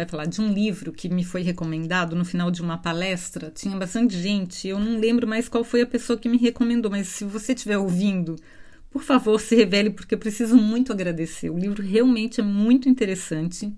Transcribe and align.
Vai 0.00 0.08
falar 0.08 0.26
de 0.26 0.40
um 0.40 0.52
livro 0.52 0.92
que 0.92 1.08
me 1.08 1.22
foi 1.22 1.42
recomendado 1.42 2.16
no 2.16 2.24
final 2.24 2.50
de 2.50 2.62
uma 2.62 2.78
palestra. 2.78 3.50
Tinha 3.50 3.76
bastante 3.76 4.18
gente, 4.18 4.66
eu 4.66 4.78
não 4.78 4.98
lembro 4.98 5.26
mais 5.26 5.48
qual 5.48 5.62
foi 5.62 5.82
a 5.82 5.86
pessoa 5.86 6.18
que 6.18 6.28
me 6.28 6.38
recomendou, 6.38 6.90
mas 6.90 7.08
se 7.08 7.24
você 7.24 7.52
estiver 7.52 7.78
ouvindo, 7.78 8.36
por 8.90 9.02
favor, 9.02 9.38
se 9.40 9.54
revele, 9.54 9.90
porque 9.90 10.14
eu 10.14 10.18
preciso 10.18 10.56
muito 10.56 10.92
agradecer. 10.92 11.50
O 11.50 11.58
livro 11.58 11.82
realmente 11.82 12.40
é 12.40 12.44
muito 12.44 12.88
interessante 12.88 13.72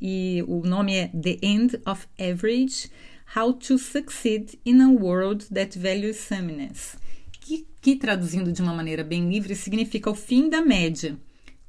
e 0.00 0.44
o 0.46 0.60
nome 0.60 0.94
é 0.94 1.08
The 1.08 1.38
End 1.42 1.80
of 1.86 2.06
Average: 2.18 2.90
How 3.34 3.54
to 3.54 3.78
Succeed 3.78 4.58
in 4.64 4.80
a 4.80 4.88
World 4.88 5.46
That 5.46 5.78
Values 5.78 6.18
Sameness. 6.18 6.96
Que, 7.40 7.66
que 7.80 7.96
traduzindo 7.96 8.52
de 8.52 8.60
uma 8.60 8.74
maneira 8.74 9.02
bem 9.02 9.28
livre 9.28 9.54
significa 9.54 10.10
o 10.10 10.14
fim 10.14 10.50
da 10.50 10.60
média. 10.60 11.16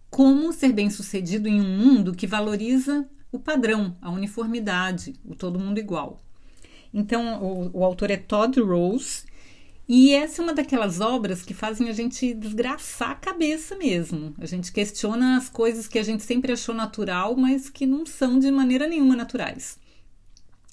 Como 0.09 0.51
ser 0.51 0.73
bem 0.73 0.89
sucedido 0.89 1.47
em 1.47 1.61
um 1.61 1.77
mundo 1.77 2.13
que 2.13 2.27
valoriza 2.27 3.07
o 3.37 3.39
padrão, 3.39 3.95
a 4.01 4.09
uniformidade, 4.09 5.13
o 5.23 5.35
todo 5.35 5.59
mundo 5.59 5.79
igual. 5.79 6.21
Então, 6.93 7.41
o, 7.41 7.79
o 7.79 7.83
autor 7.83 8.11
é 8.11 8.17
Todd 8.17 8.59
Rose, 8.59 9.23
e 9.87 10.11
essa 10.11 10.41
é 10.41 10.43
uma 10.43 10.53
daquelas 10.53 10.99
obras 10.99 11.43
que 11.43 11.53
fazem 11.53 11.87
a 11.87 11.93
gente 11.93 12.33
desgraçar 12.33 13.11
a 13.11 13.15
cabeça 13.15 13.75
mesmo. 13.77 14.33
A 14.37 14.45
gente 14.45 14.71
questiona 14.71 15.37
as 15.37 15.47
coisas 15.47 15.87
que 15.87 15.97
a 15.97 16.03
gente 16.03 16.23
sempre 16.23 16.51
achou 16.51 16.75
natural, 16.75 17.37
mas 17.37 17.69
que 17.69 17.85
não 17.85 18.05
são 18.05 18.37
de 18.37 18.51
maneira 18.51 18.85
nenhuma 18.85 19.15
naturais. 19.15 19.79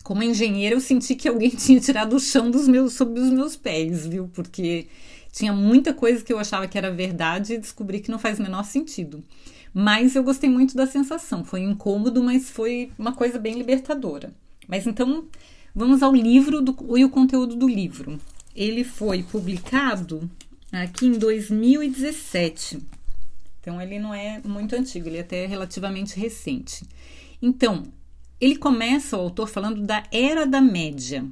Como 0.02 0.22
engenheira, 0.22 0.74
eu 0.74 0.80
senti 0.80 1.14
que 1.14 1.28
alguém 1.28 1.50
tinha 1.54 1.78
tirado 1.78 2.16
o 2.16 2.20
chão 2.20 2.50
dos 2.50 2.66
meus, 2.66 2.94
sob 2.94 3.20
os 3.20 3.30
meus 3.30 3.54
pés, 3.54 4.04
viu? 4.04 4.28
Porque 4.32 4.88
tinha 5.30 5.52
muita 5.52 5.94
coisa 5.94 6.24
que 6.24 6.32
eu 6.32 6.38
achava 6.38 6.66
que 6.66 6.76
era 6.76 6.90
verdade 6.90 7.54
e 7.54 7.58
descobri 7.58 8.00
que 8.00 8.10
não 8.10 8.18
faz 8.18 8.40
o 8.40 8.42
menor 8.42 8.64
sentido. 8.64 9.22
Mas 9.74 10.14
eu 10.14 10.22
gostei 10.22 10.48
muito 10.48 10.76
da 10.76 10.86
sensação. 10.86 11.44
Foi 11.44 11.60
incômodo, 11.60 12.22
mas 12.22 12.48
foi 12.48 12.92
uma 12.96 13.12
coisa 13.12 13.40
bem 13.40 13.58
libertadora. 13.58 14.32
Mas 14.68 14.86
então, 14.86 15.24
vamos 15.74 16.00
ao 16.00 16.14
livro 16.14 16.62
do, 16.62 16.96
e 16.96 17.04
o 17.04 17.10
conteúdo 17.10 17.56
do 17.56 17.68
livro. 17.68 18.20
Ele 18.54 18.84
foi 18.84 19.24
publicado 19.24 20.30
aqui 20.70 21.06
em 21.06 21.18
2017. 21.18 22.78
Então, 23.60 23.82
ele 23.82 23.98
não 23.98 24.14
é 24.14 24.40
muito 24.44 24.76
antigo, 24.76 25.08
ele 25.08 25.16
é 25.16 25.22
até 25.22 25.44
relativamente 25.44 26.20
recente. 26.20 26.86
Então, 27.42 27.82
ele 28.40 28.56
começa, 28.56 29.16
o 29.16 29.20
autor, 29.20 29.48
falando 29.48 29.82
da 29.82 30.04
Era 30.12 30.46
da 30.46 30.60
Média. 30.60 31.24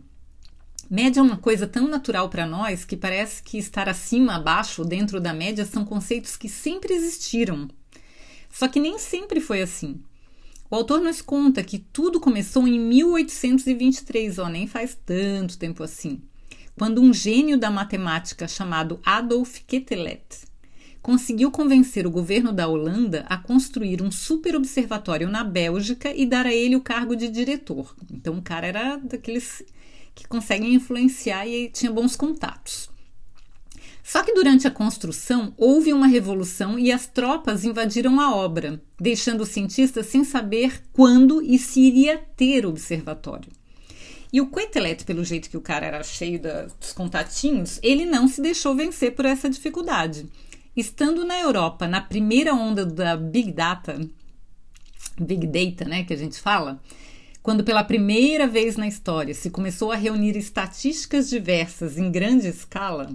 Média 0.91 1.21
é 1.21 1.23
uma 1.23 1.37
coisa 1.37 1.67
tão 1.67 1.87
natural 1.87 2.29
para 2.29 2.45
nós 2.45 2.85
que 2.85 2.97
parece 2.97 3.43
que 3.43 3.57
estar 3.57 3.89
acima, 3.89 4.35
abaixo, 4.35 4.85
dentro 4.85 5.21
da 5.21 5.33
média 5.33 5.65
são 5.65 5.85
conceitos 5.85 6.37
que 6.37 6.49
sempre 6.49 6.93
existiram 6.93 7.69
só 8.53 8.69
que 8.69 8.79
nem 8.79 8.99
sempre 8.99 9.41
foi 9.41 9.63
assim. 9.63 10.01
O 10.71 10.77
autor 10.77 11.01
nos 11.01 11.21
conta 11.21 11.65
que 11.65 11.79
tudo 11.79 12.21
começou 12.21 12.69
em 12.69 12.79
1823, 12.79 14.39
ó, 14.39 14.49
nem 14.49 14.67
faz 14.67 14.97
tanto 15.05 15.59
tempo 15.59 15.83
assim, 15.83 16.23
quando 16.79 17.03
um 17.03 17.13
gênio 17.13 17.59
da 17.59 17.71
matemática 17.71 18.47
chamado 18.47 19.01
Adolf 19.05 19.59
Quetelet 19.67 20.53
conseguiu 21.03 21.51
convencer 21.51 22.07
o 22.07 22.11
governo 22.11 22.53
da 22.53 22.69
Holanda 22.69 23.27
a 23.29 23.37
construir 23.37 24.01
um 24.01 24.11
super 24.11 24.55
observatório 24.55 25.29
na 25.29 25.43
Bélgica 25.43 26.15
e 26.15 26.25
dar 26.25 26.47
a 26.47 26.55
ele 26.55 26.77
o 26.77 26.81
cargo 26.81 27.17
de 27.17 27.29
diretor. 27.29 27.95
Então 28.11 28.39
o 28.39 28.43
cara 28.43 28.67
era 28.67 28.97
daqueles 28.97 29.65
que 30.15 30.29
conseguem 30.29 30.75
influenciar 30.75 31.47
e 31.47 31.69
tinha 31.71 31.91
bons 31.91 32.15
contatos. 32.15 32.92
Só 34.03 34.23
que 34.23 34.35
durante 34.35 34.67
a 34.67 34.71
construção 34.71 35.55
houve 35.57 35.93
uma 35.93 36.07
revolução 36.07 36.79
e 36.79 36.91
as 36.91 37.07
tropas 37.07 37.65
invadiram 37.65 38.19
a 38.21 38.35
obra, 38.35 38.83
deixando 39.01 39.43
os 39.43 39.51
cientistas 39.51 40.07
sem 40.07 40.25
saber 40.25 40.83
quando 40.93 41.41
e 41.41 41.59
se 41.59 41.81
iria 41.81 42.19
ter 42.37 42.67
observatório. 42.67 43.51
E 44.33 44.41
o 44.41 44.51
Quetelet, 44.51 45.05
pelo 45.05 45.25
jeito 45.25 45.51
que 45.51 45.57
o 45.57 45.61
cara 45.61 45.87
era 45.87 46.03
cheio 46.03 46.41
dos 46.41 46.93
contatinhos, 46.93 47.79
ele 47.83 48.05
não 48.05 48.27
se 48.27 48.41
deixou 48.41 48.75
vencer 48.75 49.15
por 49.15 49.27
essa 49.27 49.49
dificuldade. 49.49 50.27
Estando 50.75 51.25
na 51.25 51.39
Europa, 51.39 51.87
na 51.87 52.01
primeira 52.01 52.55
onda 52.55 52.87
da 52.87 53.15
Big 53.15 53.53
Data, 53.53 54.01
Big 55.21 55.47
Data, 55.47 55.85
né, 55.85 56.03
que 56.05 56.15
a 56.15 56.17
gente 56.17 56.41
fala, 56.41 56.81
quando 57.43 57.63
pela 57.63 57.85
primeira 57.85 58.47
vez 58.47 58.77
na 58.77 58.89
história 58.89 59.35
se 59.35 59.51
começou 59.51 59.93
a 59.93 59.97
reunir 59.97 60.35
estatísticas 60.35 61.29
diversas 61.29 61.99
em 61.99 62.11
grande 62.11 62.49
escala, 62.49 63.15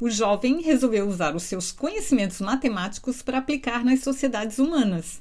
o 0.00 0.08
jovem 0.08 0.62
resolveu 0.62 1.08
usar 1.08 1.34
os 1.34 1.42
seus 1.42 1.72
conhecimentos 1.72 2.40
matemáticos 2.40 3.22
para 3.22 3.38
aplicar 3.38 3.84
nas 3.84 4.00
sociedades 4.00 4.58
humanas. 4.58 5.20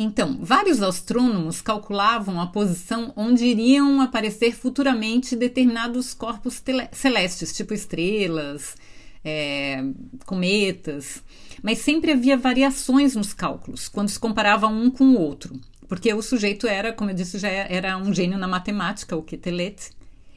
Então, 0.00 0.38
vários 0.40 0.80
astrônomos 0.80 1.60
calculavam 1.60 2.40
a 2.40 2.46
posição 2.46 3.12
onde 3.16 3.44
iriam 3.44 4.00
aparecer 4.00 4.54
futuramente 4.54 5.34
determinados 5.34 6.14
corpos 6.14 6.62
celestes, 6.92 7.52
tipo 7.52 7.74
estrelas, 7.74 8.76
é, 9.24 9.82
cometas, 10.24 11.22
mas 11.62 11.78
sempre 11.78 12.12
havia 12.12 12.36
variações 12.36 13.16
nos 13.16 13.32
cálculos 13.32 13.88
quando 13.88 14.08
se 14.08 14.20
comparava 14.20 14.68
um 14.68 14.88
com 14.88 15.04
o 15.04 15.20
outro, 15.20 15.60
porque 15.88 16.14
o 16.14 16.22
sujeito 16.22 16.68
era, 16.68 16.92
como 16.92 17.10
eu 17.10 17.14
disse, 17.14 17.36
já 17.36 17.48
era 17.48 17.98
um 17.98 18.14
gênio 18.14 18.38
na 18.38 18.46
matemática, 18.46 19.16
o 19.16 19.22
Quetelet. 19.22 19.90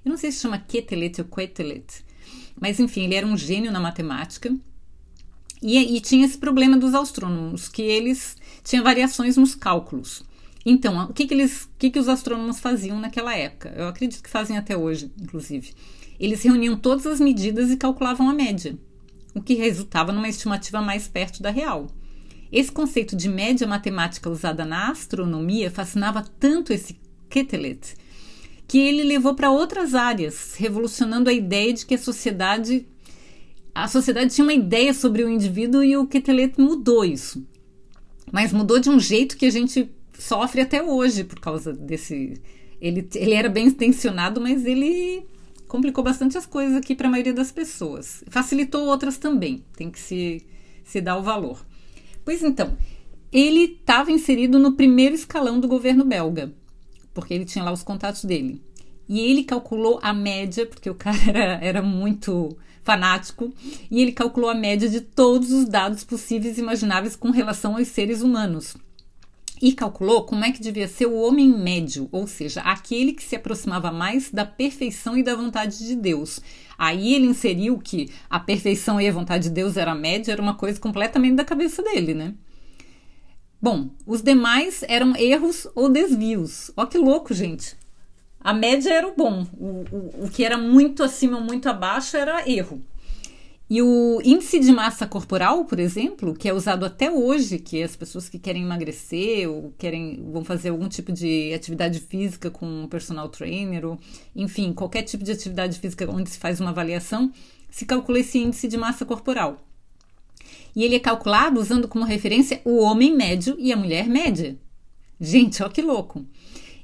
Eu 0.04 0.10
não 0.10 0.18
sei 0.18 0.32
se 0.32 0.40
chama 0.40 0.58
Quetelet 0.58 1.22
ou 1.22 1.28
Quetelet, 1.28 2.04
mas 2.60 2.80
enfim, 2.80 3.06
ele 3.06 3.16
era 3.16 3.26
um 3.26 3.38
gênio 3.38 3.72
na 3.72 3.80
matemática. 3.80 4.56
E, 5.62 5.78
e 5.78 6.02
tinha 6.02 6.26
esse 6.26 6.38
problema 6.38 6.76
dos 6.78 6.96
astrônomos, 6.96 7.68
que 7.68 7.82
eles 7.82 8.36
tinham 8.64 8.84
variações 8.84 9.38
nos 9.38 9.54
cálculos. 9.54 10.24
Então, 10.66 11.06
o 11.06 11.14
que, 11.14 11.28
que, 11.28 11.34
eles, 11.34 11.64
o 11.64 11.70
que, 11.78 11.90
que 11.90 12.00
os 12.00 12.08
astrônomos 12.08 12.60
faziam 12.60 13.00
naquela 13.00 13.36
época? 13.36 13.74
Eu 13.76 13.88
acredito 13.88 14.24
que 14.24 14.30
fazem 14.30 14.58
até 14.58 14.76
hoje, 14.78 15.12
inclusive. 15.20 15.74
Eles 16.20 16.44
reuniam 16.44 16.78
todas 16.78 17.06
as 17.08 17.20
medidas 17.20 17.72
e 17.72 17.78
calculavam 17.78 18.30
a 18.30 18.34
média, 18.34 18.78
o 19.34 19.42
que 19.42 19.56
resultava 19.56 20.12
numa 20.12 20.30
estimativa 20.30 20.82
mais 20.82 21.08
perto 21.08 21.42
da 21.42 21.50
real. 21.50 21.88
Esse 22.52 22.72
conceito 22.72 23.16
de 23.16 23.30
média 23.30 23.66
matemática 23.66 24.30
usada 24.30 24.66
na 24.66 24.92
astronomia 24.92 25.72
fascinava 25.72 26.24
tanto 26.40 26.74
esse 26.74 27.00
Quetelet 27.30 27.96
que 28.72 28.80
ele 28.80 29.04
levou 29.04 29.36
para 29.36 29.52
outras 29.52 29.94
áreas, 29.94 30.56
revolucionando 30.56 31.30
a 31.30 31.34
ideia 31.34 31.74
de 31.74 31.86
que 31.86 31.94
a 31.94 31.98
sociedade 31.98 32.88
a 33.76 33.86
sociedade 33.86 34.34
tinha 34.34 34.46
uma 34.46 34.54
ideia 34.54 34.94
sobre 34.94 35.26
o 35.26 35.30
indivíduo 35.30 35.84
e 35.84 35.98
o 35.98 36.08
Quetelet 36.08 36.54
mudou 36.58 37.04
isso. 37.04 37.46
Mas 38.32 38.54
mudou 38.54 38.80
de 38.80 38.90
um 38.90 38.98
jeito 38.98 39.36
que 39.36 39.46
a 39.46 39.50
gente 39.50 39.92
sofre 40.18 40.62
até 40.62 40.82
hoje 40.82 41.26
por 41.26 41.42
causa 41.42 41.74
desse 41.74 42.42
ele, 42.80 43.06
ele 43.14 43.34
era 43.34 43.50
bem 43.50 43.68
intencionado, 43.68 44.40
mas 44.40 44.66
ele 44.66 45.26
complicou 45.68 46.02
bastante 46.02 46.38
as 46.38 46.46
coisas 46.46 46.78
aqui 46.78 46.96
para 46.96 47.10
a 47.10 47.12
maioria 47.12 47.34
das 47.34 47.52
pessoas. 47.52 48.24
Facilitou 48.30 48.86
outras 48.86 49.18
também, 49.18 49.66
tem 49.76 49.92
que 49.92 50.00
se, 50.00 50.46
se 50.86 51.02
dar 51.02 51.18
o 51.18 51.24
valor. 51.24 51.66
Pois 52.24 52.42
então, 52.42 52.78
ele 53.34 53.64
estava 53.82 54.14
inserido 54.14 54.58
no 54.58 54.78
primeiro 54.78 55.14
escalão 55.14 55.60
do 55.60 55.68
governo 55.68 56.06
belga 56.06 56.54
porque 57.14 57.34
ele 57.34 57.46
tinha 57.46 57.64
lá 57.64 57.72
os 57.72 57.84
contatos 57.84 58.26
dele. 58.26 58.62
E 59.08 59.20
ele 59.20 59.44
calculou 59.44 60.00
a 60.02 60.14
média, 60.14 60.66
porque 60.66 60.90
o 60.90 60.96
cara 60.96 61.18
era, 61.28 61.60
era 61.62 61.82
muito 61.82 62.58
fanático, 62.84 63.54
e 63.90 64.02
ele 64.02 64.12
calculou 64.12 64.50
a 64.50 64.56
média 64.56 64.90
de 64.90 65.02
todos 65.02 65.52
os 65.52 65.66
dados 65.66 66.04
possíveis 66.04 66.58
e 66.58 66.62
imagináveis 66.62 67.16
com 67.16 67.30
relação 67.30 67.78
aos 67.78 67.88
seres 67.88 68.22
humanos. 68.22 68.76
E 69.62 69.74
calculou 69.74 70.24
como 70.24 70.44
é 70.44 70.52
que 70.52 70.62
devia 70.62 70.88
ser 70.88 71.06
o 71.06 71.16
homem 71.22 71.48
médio, 71.48 72.10
ou 72.12 72.26
seja, 72.26 72.62
aquele 72.62 73.14
que 73.14 73.22
se 73.22 73.36
aproximava 73.36 73.92
mais 73.92 74.32
da 74.32 74.44
perfeição 74.44 75.16
e 75.16 75.22
da 75.22 75.36
vontade 75.36 75.78
de 75.86 75.96
Deus. 75.96 76.40
Aí 76.76 77.14
ele 77.14 77.28
inseriu 77.28 77.78
que 77.78 78.10
a 78.28 78.40
perfeição 78.40 79.00
e 79.00 79.08
a 79.08 79.12
vontade 79.12 79.44
de 79.44 79.50
Deus 79.52 79.78
era 79.78 79.94
média, 79.94 80.32
era 80.32 80.42
uma 80.42 80.56
coisa 80.56 80.80
completamente 80.80 81.36
da 81.36 81.46
cabeça 81.46 81.84
dele, 81.84 82.16
né? 82.16 82.34
Bom, 83.62 83.92
os 84.08 84.24
demais 84.24 84.84
eram 84.88 85.16
erros 85.16 85.68
ou 85.76 85.88
desvios. 85.88 86.72
Ó 86.76 86.86
que 86.88 86.98
louco, 86.98 87.34
gente. 87.34 87.76
A 88.40 88.54
média 88.54 88.92
era 88.92 89.08
o 89.08 89.16
bom. 89.16 89.46
O, 89.54 89.86
o, 89.92 90.26
o 90.26 90.30
que 90.32 90.44
era 90.44 90.58
muito 90.58 91.04
acima 91.04 91.38
ou 91.38 91.44
muito 91.44 91.70
abaixo 91.70 92.18
era 92.18 92.50
erro. 92.50 92.82
E 93.70 93.82
o 93.82 94.20
índice 94.26 94.60
de 94.60 94.72
massa 94.72 95.08
corporal, 95.08 95.64
por 95.64 95.80
exemplo, 95.80 96.34
que 96.34 96.50
é 96.50 96.54
usado 96.54 96.86
até 96.86 97.10
hoje, 97.10 97.58
que 97.60 97.82
as 97.82 97.96
pessoas 97.96 98.28
que 98.28 98.38
querem 98.38 98.64
emagrecer 98.64 99.50
ou 99.50 99.74
querem 99.78 100.22
vão 100.30 100.44
fazer 100.44 100.70
algum 100.70 100.90
tipo 100.90 101.12
de 101.12 101.54
atividade 101.54 102.00
física 102.00 102.52
com 102.52 102.66
um 102.66 102.88
personal 102.88 103.30
trainer, 103.30 103.86
ou, 103.86 103.98
enfim, 104.36 104.74
qualquer 104.74 105.04
tipo 105.04 105.24
de 105.24 105.32
atividade 105.32 105.80
física 105.80 106.10
onde 106.12 106.30
se 106.32 106.38
faz 106.38 106.60
uma 106.60 106.72
avaliação, 106.72 107.32
se 107.70 107.86
calcula 107.86 108.20
esse 108.20 108.40
índice 108.40 108.68
de 108.68 108.76
massa 108.76 109.06
corporal. 109.06 109.66
E 110.76 110.84
ele 110.84 110.96
é 110.96 111.00
calculado 111.00 111.60
usando 111.60 111.88
como 111.88 112.06
referência 112.06 112.62
o 112.64 112.78
homem 112.80 113.16
médio 113.16 113.56
e 113.60 113.72
a 113.72 113.78
mulher 113.78 114.08
média. 114.08 114.58
Gente, 115.20 115.62
olha 115.62 115.72
que 115.72 115.82
louco! 115.82 116.26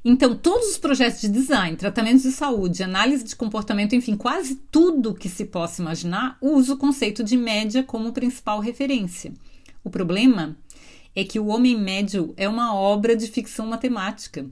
Então, 0.03 0.35
todos 0.35 0.69
os 0.69 0.77
projetos 0.77 1.19
de 1.19 1.27
design, 1.27 1.75
tratamentos 1.75 2.23
de 2.23 2.31
saúde, 2.31 2.83
análise 2.83 3.23
de 3.23 3.35
comportamento, 3.35 3.93
enfim, 3.93 4.15
quase 4.15 4.55
tudo 4.71 5.13
que 5.13 5.27
se 5.27 5.45
possa 5.45 5.81
imaginar, 5.81 6.37
usa 6.41 6.75
o 6.75 6.77
conceito 6.77 7.23
de 7.23 7.35
média 7.35 7.83
como 7.83 8.13
principal 8.13 8.59
referência. 8.59 9.33
O 9.83 9.89
problema 9.89 10.55
é 11.15 11.23
que 11.23 11.39
o 11.39 11.47
homem 11.47 11.77
médio 11.77 12.33
é 12.37 12.47
uma 12.47 12.73
obra 12.73 13.15
de 13.15 13.27
ficção 13.27 13.67
matemática. 13.67 14.45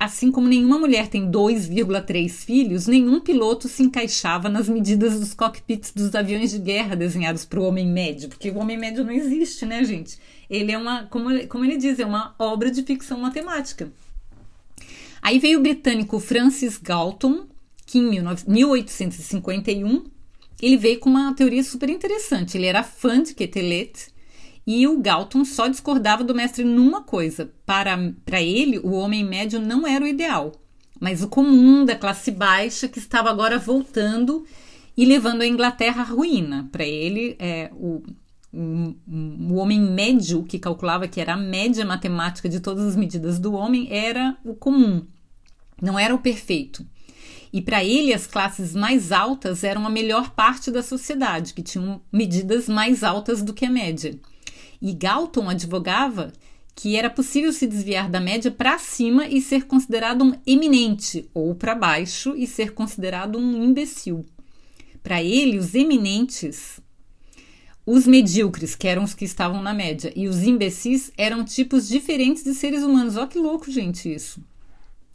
Assim 0.00 0.32
como 0.32 0.48
nenhuma 0.48 0.78
mulher 0.78 1.08
tem 1.08 1.30
2,3 1.30 2.30
filhos, 2.30 2.86
nenhum 2.86 3.20
piloto 3.20 3.68
se 3.68 3.82
encaixava 3.82 4.48
nas 4.48 4.66
medidas 4.66 5.20
dos 5.20 5.34
cockpits 5.34 5.92
dos 5.92 6.14
aviões 6.14 6.52
de 6.52 6.58
guerra 6.58 6.96
desenhados 6.96 7.44
para 7.44 7.60
o 7.60 7.64
homem 7.64 7.86
médio, 7.86 8.30
porque 8.30 8.48
o 8.48 8.56
homem 8.56 8.78
médio 8.78 9.04
não 9.04 9.12
existe, 9.12 9.66
né, 9.66 9.84
gente? 9.84 10.18
Ele 10.48 10.72
é 10.72 10.78
uma, 10.78 11.04
como, 11.04 11.46
como 11.48 11.66
ele 11.66 11.76
diz, 11.76 11.98
é 11.98 12.06
uma 12.06 12.34
obra 12.38 12.70
de 12.70 12.82
ficção 12.82 13.20
matemática. 13.20 13.92
Aí 15.20 15.38
veio 15.38 15.58
o 15.58 15.62
britânico 15.62 16.18
Francis 16.18 16.78
Galton, 16.78 17.44
que 17.84 17.98
em 17.98 18.08
1851 18.08 20.04
ele 20.62 20.78
veio 20.78 20.98
com 20.98 21.10
uma 21.10 21.34
teoria 21.34 21.62
super 21.62 21.90
interessante. 21.90 22.56
Ele 22.56 22.64
era 22.64 22.82
fã 22.82 23.22
de 23.22 23.34
Quetelet 23.34 24.08
e 24.72 24.86
o 24.86 25.00
Galton 25.00 25.44
só 25.44 25.66
discordava 25.66 26.22
do 26.22 26.32
mestre 26.32 26.62
numa 26.62 27.02
coisa: 27.02 27.50
para, 27.66 27.98
para 28.24 28.40
ele, 28.40 28.78
o 28.78 28.92
homem 28.92 29.24
médio 29.24 29.58
não 29.58 29.84
era 29.84 30.04
o 30.04 30.06
ideal, 30.06 30.52
mas 31.00 31.24
o 31.24 31.28
comum 31.28 31.84
da 31.84 31.96
classe 31.96 32.30
baixa 32.30 32.86
que 32.86 33.00
estava 33.00 33.28
agora 33.28 33.58
voltando 33.58 34.46
e 34.96 35.04
levando 35.04 35.42
a 35.42 35.46
Inglaterra 35.46 36.02
à 36.02 36.04
ruína. 36.04 36.68
Para 36.70 36.84
ele, 36.84 37.34
é, 37.40 37.68
o, 37.72 38.00
o, 38.52 38.94
o 39.08 39.54
homem 39.54 39.80
médio, 39.80 40.44
que 40.44 40.56
calculava 40.56 41.08
que 41.08 41.20
era 41.20 41.34
a 41.34 41.36
média 41.36 41.84
matemática 41.84 42.48
de 42.48 42.60
todas 42.60 42.86
as 42.86 42.94
medidas 42.94 43.40
do 43.40 43.54
homem, 43.54 43.88
era 43.90 44.36
o 44.44 44.54
comum, 44.54 45.04
não 45.82 45.98
era 45.98 46.14
o 46.14 46.18
perfeito. 46.18 46.86
E 47.52 47.60
para 47.60 47.82
ele, 47.82 48.14
as 48.14 48.28
classes 48.28 48.72
mais 48.72 49.10
altas 49.10 49.64
eram 49.64 49.84
a 49.84 49.90
melhor 49.90 50.30
parte 50.30 50.70
da 50.70 50.80
sociedade, 50.80 51.54
que 51.54 51.62
tinham 51.62 52.00
medidas 52.12 52.68
mais 52.68 53.02
altas 53.02 53.42
do 53.42 53.52
que 53.52 53.66
a 53.66 53.70
média. 53.70 54.16
E 54.80 54.92
Galton 54.92 55.48
advogava 55.48 56.32
que 56.74 56.96
era 56.96 57.10
possível 57.10 57.52
se 57.52 57.66
desviar 57.66 58.08
da 58.08 58.20
média 58.20 58.50
para 58.50 58.78
cima 58.78 59.26
e 59.26 59.40
ser 59.40 59.66
considerado 59.66 60.24
um 60.24 60.34
eminente, 60.46 61.28
ou 61.34 61.54
para 61.54 61.74
baixo 61.74 62.34
e 62.36 62.46
ser 62.46 62.72
considerado 62.72 63.38
um 63.38 63.62
imbecil. 63.62 64.24
Para 65.02 65.22
ele, 65.22 65.58
os 65.58 65.74
eminentes 65.74 66.80
os 67.86 68.06
medíocres, 68.06 68.76
que 68.76 68.86
eram 68.86 69.02
os 69.02 69.14
que 69.14 69.24
estavam 69.24 69.62
na 69.62 69.74
média, 69.74 70.12
e 70.14 70.28
os 70.28 70.42
imbecis 70.42 71.10
eram 71.16 71.44
tipos 71.44 71.88
diferentes 71.88 72.44
de 72.44 72.54
seres 72.54 72.82
humanos. 72.82 73.16
Olha 73.16 73.26
que 73.26 73.38
louco, 73.38 73.70
gente, 73.70 74.12
isso. 74.14 74.40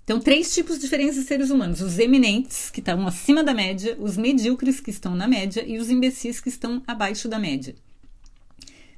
Então, 0.03 0.19
três 0.19 0.53
tipos 0.53 0.77
diferentes 0.77 1.15
de 1.15 1.23
seres 1.23 1.50
humanos: 1.50 1.79
os 1.79 1.97
eminentes, 2.00 2.69
que 2.69 2.79
estão 2.79 3.07
acima 3.07 3.44
da 3.44 3.53
média, 3.53 3.95
os 4.00 4.18
medíocres, 4.18 4.79
que 4.79 4.89
estão 4.89 5.15
na 5.15 5.27
média, 5.27 5.63
e 5.65 5.77
os 5.77 5.89
imbecis, 5.89 6.41
que 6.41 6.50
estão 6.50 6.83
abaixo 6.85 7.29
da 7.29 7.39
média. 7.39 7.75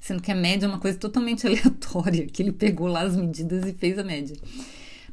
Sendo 0.07 0.21
que 0.21 0.31
a 0.31 0.35
média 0.35 0.65
é 0.65 0.69
uma 0.69 0.79
coisa 0.79 0.97
totalmente 0.97 1.45
aleatória, 1.47 2.27
que 2.27 2.41
ele 2.41 2.53
pegou 2.53 2.87
lá 2.87 3.01
as 3.01 3.13
medidas 3.13 3.65
e 3.65 3.73
fez 3.73 3.99
a 3.99 4.03
média. 4.05 4.37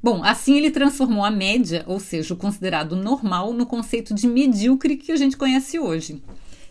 Bom, 0.01 0.23
assim 0.23 0.57
ele 0.57 0.71
transformou 0.71 1.25
a 1.25 1.33
média, 1.33 1.83
ou 1.89 1.99
seja, 1.99 2.33
o 2.33 2.37
considerado 2.37 2.95
normal, 2.95 3.53
no 3.53 3.67
conceito 3.67 4.15
de 4.15 4.29
medíocre 4.29 4.97
que 4.97 5.11
a 5.11 5.17
gente 5.17 5.37
conhece 5.37 5.81
hoje. 5.81 6.23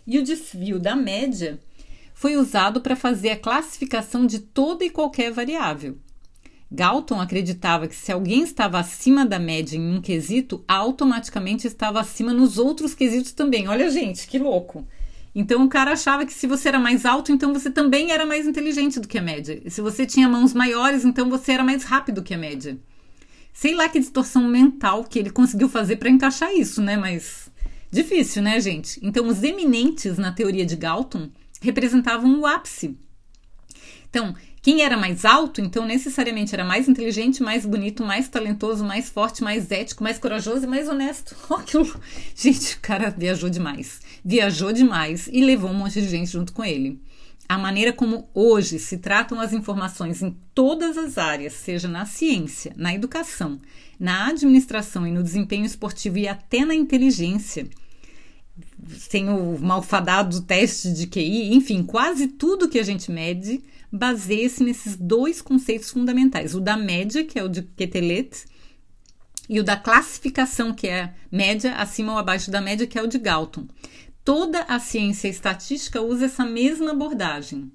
E 0.06 0.18
o 0.18 0.22
desvio 0.22 0.78
da 0.78 0.96
média 0.96 1.60
foi 2.14 2.36
usado 2.38 2.80
para 2.80 2.96
fazer 2.96 3.28
a 3.28 3.36
classificação 3.36 4.26
de 4.26 4.38
toda 4.38 4.86
e 4.86 4.90
qualquer 4.90 5.30
variável. 5.30 5.98
Galton 6.72 7.20
acreditava 7.20 7.86
que 7.86 7.94
se 7.94 8.10
alguém 8.10 8.42
estava 8.42 8.78
acima 8.78 9.26
da 9.26 9.38
média 9.38 9.76
em 9.76 9.96
um 9.96 10.00
quesito, 10.00 10.64
automaticamente 10.66 11.66
estava 11.66 12.00
acima 12.00 12.32
nos 12.32 12.56
outros 12.56 12.94
quesitos 12.94 13.32
também. 13.32 13.68
Olha, 13.68 13.90
gente, 13.90 14.26
que 14.26 14.38
louco! 14.38 14.86
Então 15.34 15.64
o 15.64 15.68
cara 15.68 15.92
achava 15.92 16.24
que 16.24 16.32
se 16.32 16.46
você 16.46 16.68
era 16.68 16.78
mais 16.78 17.04
alto, 17.04 17.32
então 17.32 17.52
você 17.52 17.70
também 17.70 18.12
era 18.12 18.24
mais 18.24 18.46
inteligente 18.46 19.00
do 19.00 19.08
que 19.08 19.18
a 19.18 19.22
média. 19.22 19.60
E 19.64 19.70
se 19.70 19.80
você 19.80 20.06
tinha 20.06 20.28
mãos 20.28 20.54
maiores, 20.54 21.04
então 21.04 21.28
você 21.28 21.52
era 21.52 21.64
mais 21.64 21.82
rápido 21.82 22.22
que 22.22 22.32
a 22.32 22.38
média. 22.38 22.78
Sei 23.52 23.74
lá 23.74 23.88
que 23.88 23.98
distorção 23.98 24.46
mental 24.48 25.04
que 25.04 25.18
ele 25.18 25.30
conseguiu 25.30 25.68
fazer 25.68 25.96
para 25.96 26.10
encaixar 26.10 26.52
isso, 26.54 26.80
né? 26.80 26.96
Mas 26.96 27.50
difícil, 27.90 28.42
né, 28.42 28.60
gente? 28.60 29.00
Então 29.02 29.26
os 29.26 29.42
eminentes 29.42 30.18
na 30.18 30.32
teoria 30.32 30.64
de 30.64 30.76
Galton 30.76 31.30
representavam 31.60 32.40
o 32.40 32.46
ápice. 32.46 32.96
Então, 34.08 34.34
quem 34.64 34.80
era 34.80 34.96
mais 34.96 35.26
alto, 35.26 35.60
então 35.60 35.84
necessariamente 35.84 36.54
era 36.54 36.64
mais 36.64 36.88
inteligente, 36.88 37.42
mais 37.42 37.66
bonito, 37.66 38.02
mais 38.02 38.30
talentoso, 38.30 38.82
mais 38.82 39.10
forte, 39.10 39.44
mais 39.44 39.70
ético, 39.70 40.02
mais 40.02 40.18
corajoso 40.18 40.64
e 40.64 40.66
mais 40.66 40.88
honesto. 40.88 41.36
Oh, 41.50 41.84
gente, 42.34 42.76
o 42.76 42.80
cara 42.80 43.10
viajou 43.10 43.50
demais. 43.50 44.00
Viajou 44.24 44.72
demais 44.72 45.28
e 45.30 45.44
levou 45.44 45.68
um 45.68 45.74
monte 45.74 46.00
de 46.00 46.08
gente 46.08 46.32
junto 46.32 46.54
com 46.54 46.64
ele. 46.64 46.98
A 47.46 47.58
maneira 47.58 47.92
como 47.92 48.30
hoje 48.32 48.78
se 48.78 48.96
tratam 48.96 49.38
as 49.38 49.52
informações 49.52 50.22
em 50.22 50.34
todas 50.54 50.96
as 50.96 51.18
áreas, 51.18 51.52
seja 51.52 51.86
na 51.86 52.06
ciência, 52.06 52.72
na 52.74 52.94
educação, 52.94 53.60
na 54.00 54.28
administração 54.28 55.06
e 55.06 55.10
no 55.10 55.22
desempenho 55.22 55.66
esportivo 55.66 56.16
e 56.16 56.26
até 56.26 56.64
na 56.64 56.74
inteligência, 56.74 57.68
tem 59.10 59.28
o 59.28 59.58
malfadado 59.58 60.42
teste 60.42 60.92
de 60.92 61.06
QI, 61.06 61.54
enfim, 61.54 61.82
quase 61.82 62.28
tudo 62.28 62.68
que 62.68 62.78
a 62.78 62.82
gente 62.82 63.10
mede 63.10 63.62
baseia-se 63.92 64.62
nesses 64.62 64.96
dois 64.96 65.40
conceitos 65.40 65.90
fundamentais: 65.90 66.54
o 66.54 66.60
da 66.60 66.76
média, 66.76 67.24
que 67.24 67.38
é 67.38 67.44
o 67.44 67.48
de 67.48 67.62
Quetelet, 67.62 68.44
e 69.48 69.60
o 69.60 69.64
da 69.64 69.76
classificação, 69.76 70.72
que 70.72 70.88
é 70.88 71.14
média 71.30 71.74
acima 71.74 72.12
ou 72.12 72.18
abaixo 72.18 72.50
da 72.50 72.60
média, 72.60 72.86
que 72.86 72.98
é 72.98 73.02
o 73.02 73.06
de 73.06 73.18
Galton. 73.18 73.66
Toda 74.24 74.62
a 74.62 74.78
ciência 74.78 75.28
estatística 75.28 76.00
usa 76.00 76.26
essa 76.26 76.44
mesma 76.44 76.92
abordagem. 76.92 77.70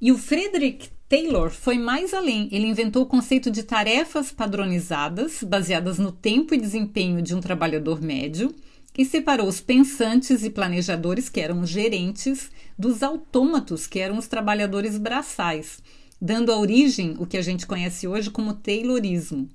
E 0.00 0.12
o 0.12 0.18
Frederick 0.18 0.90
Taylor 1.08 1.50
foi 1.50 1.78
mais 1.78 2.12
além. 2.12 2.48
Ele 2.52 2.66
inventou 2.66 3.04
o 3.04 3.06
conceito 3.06 3.50
de 3.50 3.62
tarefas 3.62 4.30
padronizadas, 4.30 5.42
baseadas 5.42 5.98
no 5.98 6.12
tempo 6.12 6.54
e 6.54 6.60
desempenho 6.60 7.22
de 7.22 7.34
um 7.34 7.40
trabalhador 7.40 8.02
médio, 8.02 8.54
e 8.96 9.04
separou 9.04 9.46
os 9.46 9.60
pensantes 9.60 10.42
e 10.42 10.50
planejadores, 10.50 11.28
que 11.28 11.40
eram 11.40 11.60
os 11.60 11.68
gerentes, 11.68 12.50
dos 12.78 13.02
autômatos, 13.02 13.86
que 13.86 13.98
eram 13.98 14.16
os 14.18 14.26
trabalhadores 14.26 14.96
braçais, 14.96 15.82
dando 16.20 16.50
a 16.50 16.58
origem 16.58 17.14
o 17.18 17.26
que 17.26 17.36
a 17.36 17.42
gente 17.42 17.66
conhece 17.66 18.08
hoje 18.08 18.30
como 18.30 18.54
Taylorismo. 18.54 19.48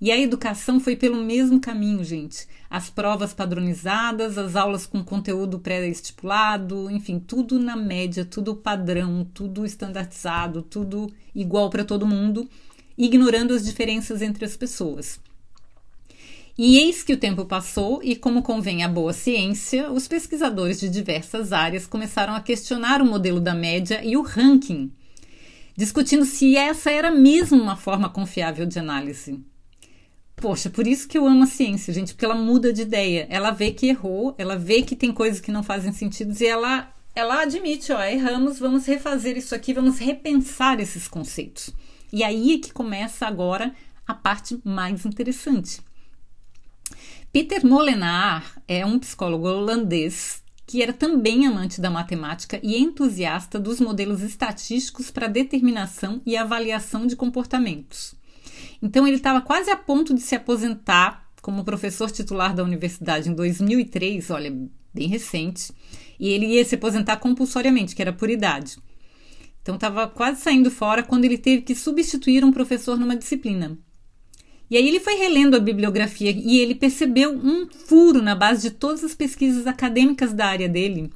E 0.00 0.12
a 0.12 0.18
educação 0.18 0.78
foi 0.78 0.94
pelo 0.94 1.24
mesmo 1.24 1.58
caminho, 1.58 2.04
gente. 2.04 2.46
As 2.68 2.90
provas 2.90 3.32
padronizadas, 3.32 4.36
as 4.36 4.54
aulas 4.54 4.84
com 4.84 5.02
conteúdo 5.02 5.58
pré-estipulado, 5.58 6.90
enfim, 6.90 7.18
tudo 7.18 7.58
na 7.58 7.74
média, 7.74 8.24
tudo 8.24 8.54
padrão, 8.54 9.26
tudo 9.32 9.64
estandartizado, 9.64 10.60
tudo 10.62 11.10
igual 11.34 11.70
para 11.70 11.84
todo 11.84 12.06
mundo, 12.06 12.48
ignorando 12.96 13.54
as 13.54 13.64
diferenças 13.64 14.20
entre 14.20 14.44
as 14.44 14.54
pessoas. 14.54 15.18
E 16.58 16.78
eis 16.78 17.02
que 17.02 17.12
o 17.12 17.18
tempo 17.18 17.44
passou 17.44 18.00
e, 18.02 18.16
como 18.16 18.42
convém 18.42 18.82
à 18.82 18.88
boa 18.88 19.12
ciência, 19.12 19.92
os 19.92 20.08
pesquisadores 20.08 20.80
de 20.80 20.88
diversas 20.88 21.52
áreas 21.52 21.86
começaram 21.86 22.34
a 22.34 22.40
questionar 22.40 23.02
o 23.02 23.06
modelo 23.06 23.40
da 23.40 23.54
média 23.54 24.02
e 24.02 24.16
o 24.16 24.22
ranking, 24.22 24.90
discutindo 25.76 26.24
se 26.24 26.56
essa 26.56 26.90
era 26.90 27.10
mesmo 27.10 27.60
uma 27.60 27.76
forma 27.76 28.08
confiável 28.08 28.64
de 28.64 28.78
análise. 28.78 29.38
Poxa, 30.34 30.70
por 30.70 30.86
isso 30.86 31.06
que 31.06 31.18
eu 31.18 31.26
amo 31.26 31.44
a 31.44 31.46
ciência, 31.46 31.92
gente, 31.92 32.14
porque 32.14 32.24
ela 32.24 32.34
muda 32.34 32.72
de 32.72 32.82
ideia. 32.82 33.26
Ela 33.28 33.50
vê 33.50 33.70
que 33.70 33.88
errou, 33.88 34.34
ela 34.38 34.56
vê 34.56 34.80
que 34.80 34.96
tem 34.96 35.12
coisas 35.12 35.40
que 35.40 35.52
não 35.52 35.62
fazem 35.62 35.92
sentido 35.92 36.34
e 36.40 36.46
ela, 36.46 36.90
ela 37.14 37.42
admite, 37.42 37.92
ó, 37.92 38.02
erramos, 38.02 38.58
vamos 38.58 38.86
refazer 38.86 39.36
isso 39.36 39.54
aqui, 39.54 39.74
vamos 39.74 39.98
repensar 39.98 40.80
esses 40.80 41.06
conceitos. 41.06 41.70
E 42.10 42.24
aí 42.24 42.54
é 42.54 42.58
que 42.58 42.72
começa 42.72 43.26
agora 43.26 43.74
a 44.06 44.14
parte 44.14 44.58
mais 44.64 45.04
interessante. 45.04 45.84
Peter 47.36 47.66
Molenaar 47.66 48.62
é 48.66 48.86
um 48.86 48.98
psicólogo 48.98 49.46
holandês 49.46 50.42
que 50.66 50.82
era 50.82 50.90
também 50.90 51.46
amante 51.46 51.82
da 51.82 51.90
matemática 51.90 52.58
e 52.62 52.78
entusiasta 52.78 53.60
dos 53.60 53.78
modelos 53.78 54.22
estatísticos 54.22 55.10
para 55.10 55.26
determinação 55.26 56.22
e 56.24 56.34
avaliação 56.34 57.06
de 57.06 57.14
comportamentos. 57.14 58.14
Então 58.80 59.06
ele 59.06 59.18
estava 59.18 59.42
quase 59.42 59.70
a 59.70 59.76
ponto 59.76 60.14
de 60.14 60.22
se 60.22 60.34
aposentar 60.34 61.28
como 61.42 61.62
professor 61.62 62.10
titular 62.10 62.54
da 62.54 62.64
universidade 62.64 63.28
em 63.28 63.34
2003, 63.34 64.30
olha, 64.30 64.56
bem 64.94 65.06
recente, 65.06 65.74
e 66.18 66.30
ele 66.30 66.46
ia 66.46 66.64
se 66.64 66.76
aposentar 66.76 67.18
compulsoriamente, 67.18 67.94
que 67.94 68.00
era 68.00 68.14
por 68.14 68.30
idade. 68.30 68.78
Então 69.60 69.74
estava 69.74 70.08
quase 70.08 70.40
saindo 70.40 70.70
fora 70.70 71.02
quando 71.02 71.26
ele 71.26 71.36
teve 71.36 71.60
que 71.60 71.74
substituir 71.74 72.42
um 72.46 72.50
professor 72.50 72.98
numa 72.98 73.14
disciplina. 73.14 73.76
E 74.70 74.76
aí 74.76 74.88
ele 74.88 75.00
foi 75.00 75.14
relendo 75.14 75.56
a 75.56 75.60
bibliografia 75.60 76.30
e 76.30 76.58
ele 76.58 76.74
percebeu 76.74 77.32
um 77.32 77.68
furo 77.70 78.20
na 78.20 78.34
base 78.34 78.62
de 78.62 78.70
todas 78.70 79.04
as 79.04 79.14
pesquisas 79.14 79.66
acadêmicas 79.66 80.32
da 80.32 80.46
área 80.46 80.68
dele, 80.68 81.12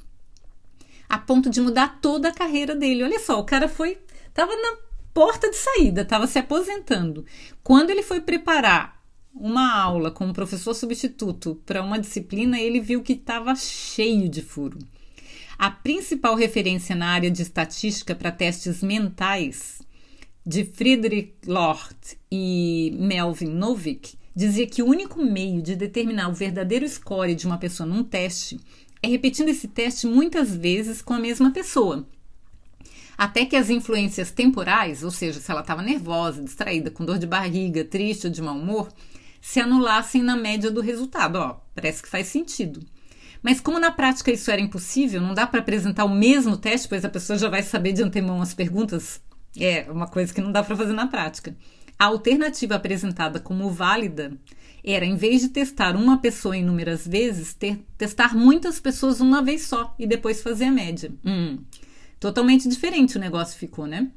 a 1.09 1.17
ponto 1.17 1.49
de 1.49 1.59
mudar 1.59 1.99
toda 2.01 2.29
a 2.29 2.33
carreira 2.33 2.73
dele. 2.73 3.03
Olha 3.03 3.19
só, 3.19 3.39
o 3.39 3.45
cara 3.45 3.67
foi 3.67 3.97
estava 4.29 4.55
na 4.55 4.77
porta 5.13 5.49
de 5.49 5.57
saída, 5.57 6.01
estava 6.01 6.27
se 6.27 6.39
aposentando. 6.39 7.25
Quando 7.61 7.89
ele 7.89 8.01
foi 8.01 8.21
preparar 8.21 9.01
uma 9.33 9.73
aula 9.73 10.11
com 10.11 10.25
um 10.25 10.33
professor 10.33 10.73
substituto 10.73 11.61
para 11.65 11.81
uma 11.81 11.99
disciplina, 11.99 12.59
ele 12.59 12.79
viu 12.79 13.01
que 13.01 13.13
estava 13.13 13.55
cheio 13.55 14.29
de 14.29 14.41
furo. 14.41 14.79
A 15.57 15.69
principal 15.69 16.35
referência 16.35 16.95
na 16.95 17.09
área 17.09 17.29
de 17.29 17.41
estatística 17.41 18.15
para 18.15 18.31
testes 18.31 18.81
mentais, 18.81 19.81
de 20.45 20.65
Friedrich 20.65 21.33
Lord 21.45 21.95
e 22.31 22.95
Melvin 22.99 23.49
Novick, 23.49 24.15
dizia 24.35 24.65
que 24.65 24.81
o 24.81 24.87
único 24.87 25.23
meio 25.23 25.61
de 25.61 25.75
determinar 25.75 26.29
o 26.29 26.33
verdadeiro 26.33 26.87
score 26.87 27.35
de 27.35 27.45
uma 27.45 27.57
pessoa 27.57 27.87
num 27.87 28.03
teste 28.03 28.59
é 29.03 29.07
repetindo 29.07 29.49
esse 29.49 29.67
teste 29.67 30.07
muitas 30.07 30.55
vezes 30.55 31.01
com 31.01 31.13
a 31.13 31.19
mesma 31.19 31.51
pessoa. 31.51 32.07
Até 33.17 33.45
que 33.45 33.55
as 33.55 33.69
influências 33.69 34.31
temporais, 34.31 35.03
ou 35.03 35.11
seja, 35.11 35.39
se 35.39 35.51
ela 35.51 35.61
estava 35.61 35.81
nervosa, 35.81 36.43
distraída, 36.43 36.89
com 36.89 37.05
dor 37.05 37.19
de 37.19 37.27
barriga, 37.27 37.83
triste 37.83 38.25
ou 38.25 38.33
de 38.33 38.41
mau 38.41 38.57
humor, 38.57 38.91
se 39.39 39.59
anulassem 39.59 40.23
na 40.23 40.35
média 40.35 40.71
do 40.71 40.81
resultado. 40.81 41.35
Ó, 41.35 41.59
parece 41.75 42.01
que 42.01 42.09
faz 42.09 42.27
sentido. 42.27 42.83
Mas 43.43 43.59
como 43.59 43.79
na 43.79 43.91
prática 43.91 44.31
isso 44.31 44.49
era 44.49 44.61
impossível, 44.61 45.21
não 45.21 45.33
dá 45.33 45.45
para 45.45 45.59
apresentar 45.59 46.05
o 46.05 46.09
mesmo 46.09 46.57
teste, 46.57 46.87
pois 46.87 47.05
a 47.05 47.09
pessoa 47.09 47.37
já 47.37 47.49
vai 47.49 47.61
saber 47.61 47.93
de 47.93 48.01
antemão 48.01 48.41
as 48.41 48.53
perguntas. 48.53 49.21
É 49.59 49.89
uma 49.91 50.07
coisa 50.07 50.33
que 50.33 50.41
não 50.41 50.51
dá 50.51 50.63
para 50.63 50.75
fazer 50.75 50.93
na 50.93 51.07
prática. 51.07 51.55
A 51.97 52.05
alternativa 52.05 52.75
apresentada 52.75 53.39
como 53.39 53.69
válida 53.69 54.33
era, 54.83 55.05
em 55.05 55.15
vez 55.15 55.41
de 55.41 55.49
testar 55.49 55.95
uma 55.95 56.17
pessoa 56.17 56.57
inúmeras 56.57 57.07
vezes, 57.07 57.53
ter, 57.53 57.79
testar 57.97 58.35
muitas 58.35 58.79
pessoas 58.79 59.21
uma 59.21 59.41
vez 59.41 59.63
só 59.63 59.93
e 59.99 60.07
depois 60.07 60.41
fazer 60.41 60.65
a 60.65 60.71
média. 60.71 61.11
Hum, 61.23 61.59
totalmente 62.19 62.67
diferente 62.67 63.17
o 63.17 63.19
negócio 63.19 63.57
ficou, 63.57 63.85
né? 63.85 64.09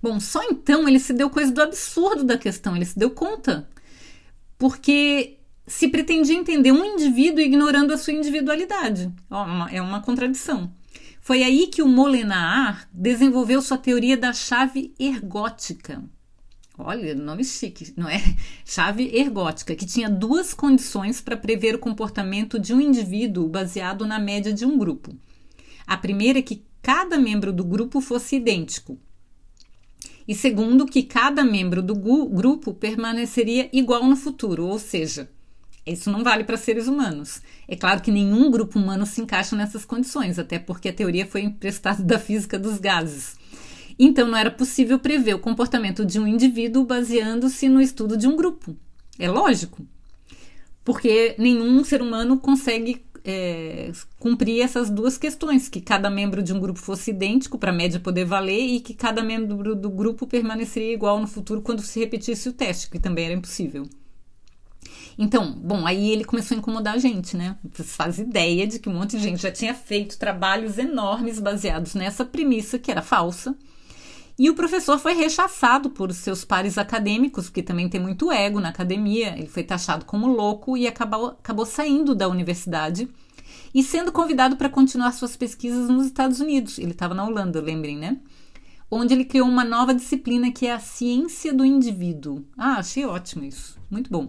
Bom, 0.00 0.18
só 0.20 0.42
então 0.44 0.88
ele 0.88 0.98
se 0.98 1.12
deu 1.12 1.28
coisa 1.28 1.52
do 1.52 1.60
absurdo 1.60 2.24
da 2.24 2.38
questão, 2.38 2.74
ele 2.74 2.84
se 2.84 2.98
deu 2.98 3.10
conta 3.10 3.68
porque 4.56 5.38
se 5.66 5.88
pretendia 5.88 6.34
entender 6.34 6.72
um 6.72 6.84
indivíduo 6.84 7.40
ignorando 7.40 7.92
a 7.92 7.98
sua 7.98 8.12
individualidade. 8.12 9.12
É 9.70 9.80
uma 9.82 10.00
contradição. 10.00 10.72
Foi 11.28 11.42
aí 11.42 11.66
que 11.66 11.82
o 11.82 11.86
Molenaar 11.86 12.88
desenvolveu 12.90 13.60
sua 13.60 13.76
teoria 13.76 14.16
da 14.16 14.32
chave 14.32 14.94
ergótica. 14.98 16.02
Olha, 16.78 17.14
nome 17.14 17.44
chique, 17.44 17.92
não 17.98 18.08
é? 18.08 18.18
Chave 18.64 19.14
ergótica, 19.14 19.76
que 19.76 19.84
tinha 19.84 20.08
duas 20.08 20.54
condições 20.54 21.20
para 21.20 21.36
prever 21.36 21.74
o 21.74 21.78
comportamento 21.78 22.58
de 22.58 22.72
um 22.72 22.80
indivíduo 22.80 23.46
baseado 23.46 24.06
na 24.06 24.18
média 24.18 24.54
de 24.54 24.64
um 24.64 24.78
grupo. 24.78 25.14
A 25.86 25.98
primeira 25.98 26.38
é 26.38 26.42
que 26.42 26.64
cada 26.80 27.18
membro 27.18 27.52
do 27.52 27.62
grupo 27.62 28.00
fosse 28.00 28.36
idêntico, 28.36 28.98
e 30.26 30.34
segundo, 30.34 30.86
que 30.86 31.02
cada 31.02 31.44
membro 31.44 31.82
do 31.82 31.94
grupo 31.94 32.72
permaneceria 32.72 33.68
igual 33.70 34.02
no 34.02 34.16
futuro, 34.16 34.64
ou 34.64 34.78
seja, 34.78 35.28
isso 35.90 36.10
não 36.10 36.24
vale 36.24 36.44
para 36.44 36.56
seres 36.56 36.86
humanos. 36.86 37.40
É 37.66 37.76
claro 37.76 38.00
que 38.00 38.10
nenhum 38.10 38.50
grupo 38.50 38.78
humano 38.78 39.06
se 39.06 39.20
encaixa 39.20 39.56
nessas 39.56 39.84
condições, 39.84 40.38
até 40.38 40.58
porque 40.58 40.88
a 40.88 40.92
teoria 40.92 41.26
foi 41.26 41.42
emprestada 41.42 42.02
da 42.02 42.18
física 42.18 42.58
dos 42.58 42.78
gases. 42.78 43.36
Então 43.98 44.28
não 44.28 44.38
era 44.38 44.50
possível 44.50 44.98
prever 44.98 45.34
o 45.34 45.40
comportamento 45.40 46.04
de 46.04 46.20
um 46.20 46.26
indivíduo 46.26 46.84
baseando-se 46.84 47.68
no 47.68 47.80
estudo 47.80 48.16
de 48.16 48.28
um 48.28 48.36
grupo. 48.36 48.76
É 49.18 49.28
lógico. 49.28 49.84
Porque 50.84 51.34
nenhum 51.36 51.82
ser 51.84 52.00
humano 52.00 52.38
consegue 52.38 53.04
é, 53.24 53.90
cumprir 54.18 54.62
essas 54.62 54.88
duas 54.88 55.18
questões: 55.18 55.68
que 55.68 55.80
cada 55.80 56.08
membro 56.08 56.42
de 56.42 56.52
um 56.52 56.60
grupo 56.60 56.78
fosse 56.78 57.10
idêntico 57.10 57.58
para 57.58 57.70
a 57.70 57.74
média 57.74 58.00
poder 58.00 58.24
valer 58.24 58.60
e 58.60 58.80
que 58.80 58.94
cada 58.94 59.22
membro 59.22 59.74
do 59.74 59.90
grupo 59.90 60.26
permaneceria 60.26 60.94
igual 60.94 61.20
no 61.20 61.26
futuro 61.26 61.60
quando 61.60 61.82
se 61.82 61.98
repetisse 61.98 62.48
o 62.48 62.52
teste, 62.52 62.88
que 62.88 62.98
também 62.98 63.26
era 63.26 63.34
impossível. 63.34 63.86
Então, 65.18 65.52
bom, 65.52 65.84
aí 65.84 66.10
ele 66.12 66.24
começou 66.24 66.54
a 66.54 66.58
incomodar 66.58 66.94
a 66.94 66.98
gente, 66.98 67.36
né? 67.36 67.56
Você 67.72 67.82
faz 67.82 68.20
ideia 68.20 68.64
de 68.68 68.78
que 68.78 68.88
um 68.88 68.94
monte 68.94 69.16
de 69.16 69.22
gente 69.22 69.42
já 69.42 69.50
tinha 69.50 69.74
feito 69.74 70.16
trabalhos 70.16 70.78
enormes 70.78 71.40
baseados 71.40 71.94
nessa 71.94 72.24
premissa 72.24 72.78
que 72.78 72.88
era 72.88 73.02
falsa. 73.02 73.56
E 74.38 74.48
o 74.48 74.54
professor 74.54 74.96
foi 75.00 75.14
rechaçado 75.14 75.90
por 75.90 76.12
seus 76.12 76.44
pares 76.44 76.78
acadêmicos, 76.78 77.46
porque 77.46 77.64
também 77.64 77.88
tem 77.88 78.00
muito 78.00 78.30
ego 78.30 78.60
na 78.60 78.68
academia. 78.68 79.36
Ele 79.36 79.48
foi 79.48 79.64
taxado 79.64 80.04
como 80.04 80.28
louco 80.28 80.76
e 80.76 80.86
acabou, 80.86 81.26
acabou 81.26 81.66
saindo 81.66 82.14
da 82.14 82.28
universidade 82.28 83.08
e 83.74 83.82
sendo 83.82 84.12
convidado 84.12 84.56
para 84.56 84.68
continuar 84.68 85.10
suas 85.10 85.36
pesquisas 85.36 85.88
nos 85.88 86.06
Estados 86.06 86.38
Unidos. 86.38 86.78
Ele 86.78 86.92
estava 86.92 87.14
na 87.14 87.26
Holanda, 87.26 87.60
lembrem, 87.60 87.98
né? 87.98 88.18
Onde 88.88 89.12
ele 89.12 89.24
criou 89.24 89.48
uma 89.48 89.64
nova 89.64 89.92
disciplina 89.92 90.52
que 90.52 90.68
é 90.68 90.72
a 90.72 90.78
ciência 90.78 91.52
do 91.52 91.64
indivíduo. 91.64 92.44
Ah, 92.56 92.74
achei 92.74 93.04
ótimo 93.04 93.44
isso. 93.44 93.76
Muito 93.90 94.08
bom. 94.08 94.28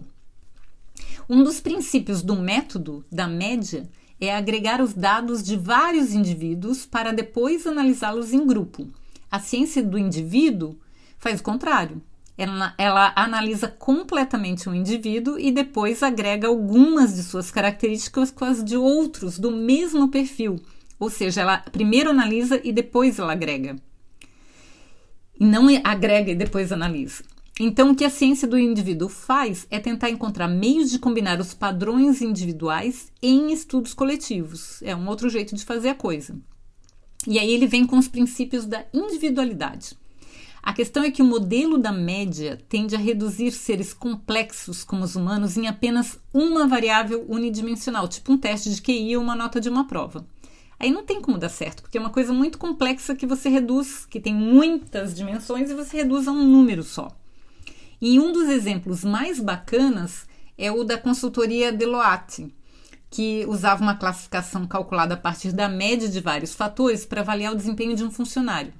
Um 1.32 1.44
dos 1.44 1.60
princípios 1.60 2.22
do 2.22 2.34
método 2.34 3.04
da 3.08 3.28
média 3.28 3.88
é 4.20 4.34
agregar 4.34 4.80
os 4.80 4.92
dados 4.92 5.44
de 5.44 5.56
vários 5.56 6.12
indivíduos 6.12 6.84
para 6.84 7.12
depois 7.12 7.68
analisá-los 7.68 8.32
em 8.32 8.44
grupo. 8.44 8.88
A 9.30 9.38
ciência 9.38 9.80
do 9.80 9.96
indivíduo 9.96 10.76
faz 11.18 11.38
o 11.38 11.44
contrário. 11.44 12.02
Ela, 12.36 12.74
ela, 12.76 13.12
analisa 13.14 13.68
completamente 13.68 14.68
um 14.68 14.74
indivíduo 14.74 15.38
e 15.38 15.52
depois 15.52 16.02
agrega 16.02 16.48
algumas 16.48 17.14
de 17.14 17.22
suas 17.22 17.48
características 17.48 18.32
com 18.32 18.44
as 18.44 18.64
de 18.64 18.76
outros 18.76 19.38
do 19.38 19.52
mesmo 19.52 20.08
perfil. 20.08 20.60
Ou 20.98 21.08
seja, 21.08 21.42
ela 21.42 21.58
primeiro 21.58 22.10
analisa 22.10 22.60
e 22.64 22.72
depois 22.72 23.20
ela 23.20 23.34
agrega. 23.34 23.76
E 25.38 25.44
não 25.44 25.68
agrega 25.84 26.32
e 26.32 26.34
depois 26.34 26.72
analisa. 26.72 27.22
Então, 27.62 27.90
o 27.90 27.94
que 27.94 28.06
a 28.06 28.10
ciência 28.10 28.48
do 28.48 28.58
indivíduo 28.58 29.10
faz 29.10 29.66
é 29.70 29.78
tentar 29.78 30.08
encontrar 30.08 30.48
meios 30.48 30.90
de 30.90 30.98
combinar 30.98 31.38
os 31.38 31.52
padrões 31.52 32.22
individuais 32.22 33.12
em 33.20 33.52
estudos 33.52 33.92
coletivos. 33.92 34.80
É 34.80 34.96
um 34.96 35.06
outro 35.06 35.28
jeito 35.28 35.54
de 35.54 35.62
fazer 35.62 35.90
a 35.90 35.94
coisa. 35.94 36.34
E 37.28 37.38
aí 37.38 37.52
ele 37.52 37.66
vem 37.66 37.84
com 37.86 37.98
os 37.98 38.08
princípios 38.08 38.64
da 38.64 38.86
individualidade. 38.94 39.94
A 40.62 40.72
questão 40.72 41.04
é 41.04 41.10
que 41.10 41.20
o 41.20 41.24
modelo 41.26 41.76
da 41.76 41.92
média 41.92 42.58
tende 42.66 42.96
a 42.96 42.98
reduzir 42.98 43.50
seres 43.50 43.92
complexos 43.92 44.82
como 44.82 45.04
os 45.04 45.14
humanos 45.14 45.58
em 45.58 45.66
apenas 45.66 46.18
uma 46.32 46.66
variável 46.66 47.26
unidimensional, 47.28 48.08
tipo 48.08 48.32
um 48.32 48.38
teste 48.38 48.74
de 48.74 48.80
QI 48.80 49.18
ou 49.18 49.22
uma 49.22 49.36
nota 49.36 49.60
de 49.60 49.68
uma 49.68 49.86
prova. 49.86 50.26
Aí 50.78 50.90
não 50.90 51.04
tem 51.04 51.20
como 51.20 51.36
dar 51.36 51.50
certo, 51.50 51.82
porque 51.82 51.98
é 51.98 52.00
uma 52.00 52.08
coisa 52.08 52.32
muito 52.32 52.56
complexa 52.56 53.14
que 53.14 53.26
você 53.26 53.50
reduz, 53.50 54.06
que 54.06 54.18
tem 54.18 54.34
muitas 54.34 55.14
dimensões 55.14 55.68
e 55.68 55.74
você 55.74 55.98
reduz 55.98 56.26
a 56.26 56.32
um 56.32 56.42
número 56.42 56.82
só. 56.82 57.20
E 58.00 58.18
um 58.18 58.32
dos 58.32 58.48
exemplos 58.48 59.04
mais 59.04 59.38
bacanas 59.38 60.26
é 60.56 60.72
o 60.72 60.84
da 60.84 60.96
consultoria 60.96 61.70
Deloitte, 61.70 62.54
que 63.10 63.44
usava 63.46 63.82
uma 63.82 63.96
classificação 63.96 64.66
calculada 64.66 65.14
a 65.14 65.18
partir 65.18 65.52
da 65.52 65.68
média 65.68 66.08
de 66.08 66.20
vários 66.20 66.54
fatores 66.54 67.04
para 67.04 67.20
avaliar 67.20 67.52
o 67.52 67.56
desempenho 67.56 67.94
de 67.94 68.04
um 68.04 68.10
funcionário. 68.10 68.72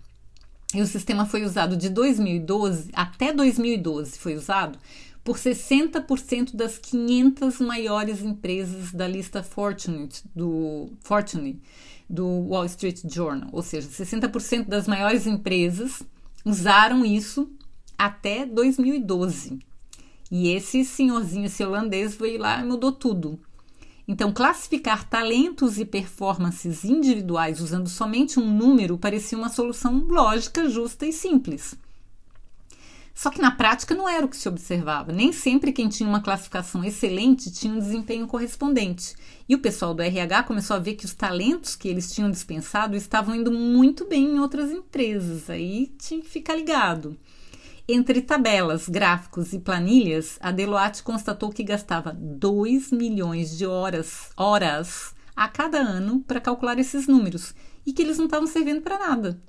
E 0.72 0.80
o 0.80 0.86
sistema 0.86 1.26
foi 1.26 1.42
usado 1.42 1.76
de 1.76 1.88
2012 1.88 2.90
até 2.94 3.32
2012 3.32 4.18
foi 4.18 4.36
usado 4.36 4.78
por 5.24 5.36
60% 5.36 6.54
das 6.54 6.78
500 6.78 7.60
maiores 7.60 8.22
empresas 8.22 8.92
da 8.92 9.06
lista 9.06 9.42
Fortune 9.42 10.08
do 10.34 10.90
Fortune 11.00 11.60
do 12.08 12.26
Wall 12.48 12.64
Street 12.66 13.02
Journal, 13.04 13.48
ou 13.52 13.62
seja, 13.62 13.88
60% 13.88 14.66
das 14.66 14.88
maiores 14.88 15.26
empresas 15.26 16.02
usaram 16.44 17.04
isso 17.04 17.50
até 18.00 18.46
2012. 18.46 19.58
E 20.30 20.48
esse 20.48 20.86
senhorzinho, 20.86 21.44
esse 21.44 21.62
holandês, 21.62 22.14
veio 22.14 22.40
lá 22.40 22.58
e 22.60 22.64
mudou 22.64 22.92
tudo. 22.92 23.38
Então, 24.08 24.32
classificar 24.32 25.06
talentos 25.06 25.78
e 25.78 25.84
performances 25.84 26.82
individuais 26.82 27.60
usando 27.60 27.88
somente 27.88 28.40
um 28.40 28.50
número 28.50 28.96
parecia 28.96 29.36
uma 29.36 29.50
solução 29.50 30.06
lógica, 30.08 30.68
justa 30.68 31.06
e 31.06 31.12
simples. 31.12 31.76
Só 33.14 33.28
que 33.28 33.42
na 33.42 33.50
prática 33.50 33.94
não 33.94 34.08
era 34.08 34.24
o 34.24 34.28
que 34.30 34.36
se 34.36 34.48
observava. 34.48 35.12
Nem 35.12 35.30
sempre 35.30 35.70
quem 35.70 35.90
tinha 35.90 36.08
uma 36.08 36.22
classificação 36.22 36.82
excelente 36.82 37.50
tinha 37.50 37.74
um 37.74 37.78
desempenho 37.78 38.26
correspondente. 38.26 39.14
E 39.46 39.54
o 39.54 39.58
pessoal 39.58 39.92
do 39.92 40.02
RH 40.02 40.44
começou 40.44 40.74
a 40.74 40.80
ver 40.80 40.94
que 40.94 41.04
os 41.04 41.12
talentos 41.12 41.76
que 41.76 41.86
eles 41.86 42.10
tinham 42.10 42.30
dispensado 42.30 42.96
estavam 42.96 43.34
indo 43.34 43.52
muito 43.52 44.06
bem 44.06 44.24
em 44.24 44.40
outras 44.40 44.70
empresas. 44.70 45.50
Aí 45.50 45.92
tinha 45.98 46.22
que 46.22 46.30
ficar 46.30 46.54
ligado. 46.54 47.14
Entre 47.88 48.22
tabelas, 48.22 48.88
gráficos 48.88 49.52
e 49.52 49.58
planilhas, 49.58 50.38
a 50.40 50.50
Deloitte 50.52 51.02
constatou 51.02 51.50
que 51.50 51.64
gastava 51.64 52.12
2 52.12 52.92
milhões 52.92 53.56
de 53.56 53.66
horas, 53.66 54.30
horas 54.36 55.14
a 55.34 55.48
cada 55.48 55.78
ano 55.78 56.20
para 56.20 56.40
calcular 56.40 56.78
esses 56.78 57.06
números 57.06 57.54
e 57.84 57.92
que 57.92 58.02
eles 58.02 58.18
não 58.18 58.26
estavam 58.26 58.46
servindo 58.46 58.82
para 58.82 58.98
nada. 58.98 59.40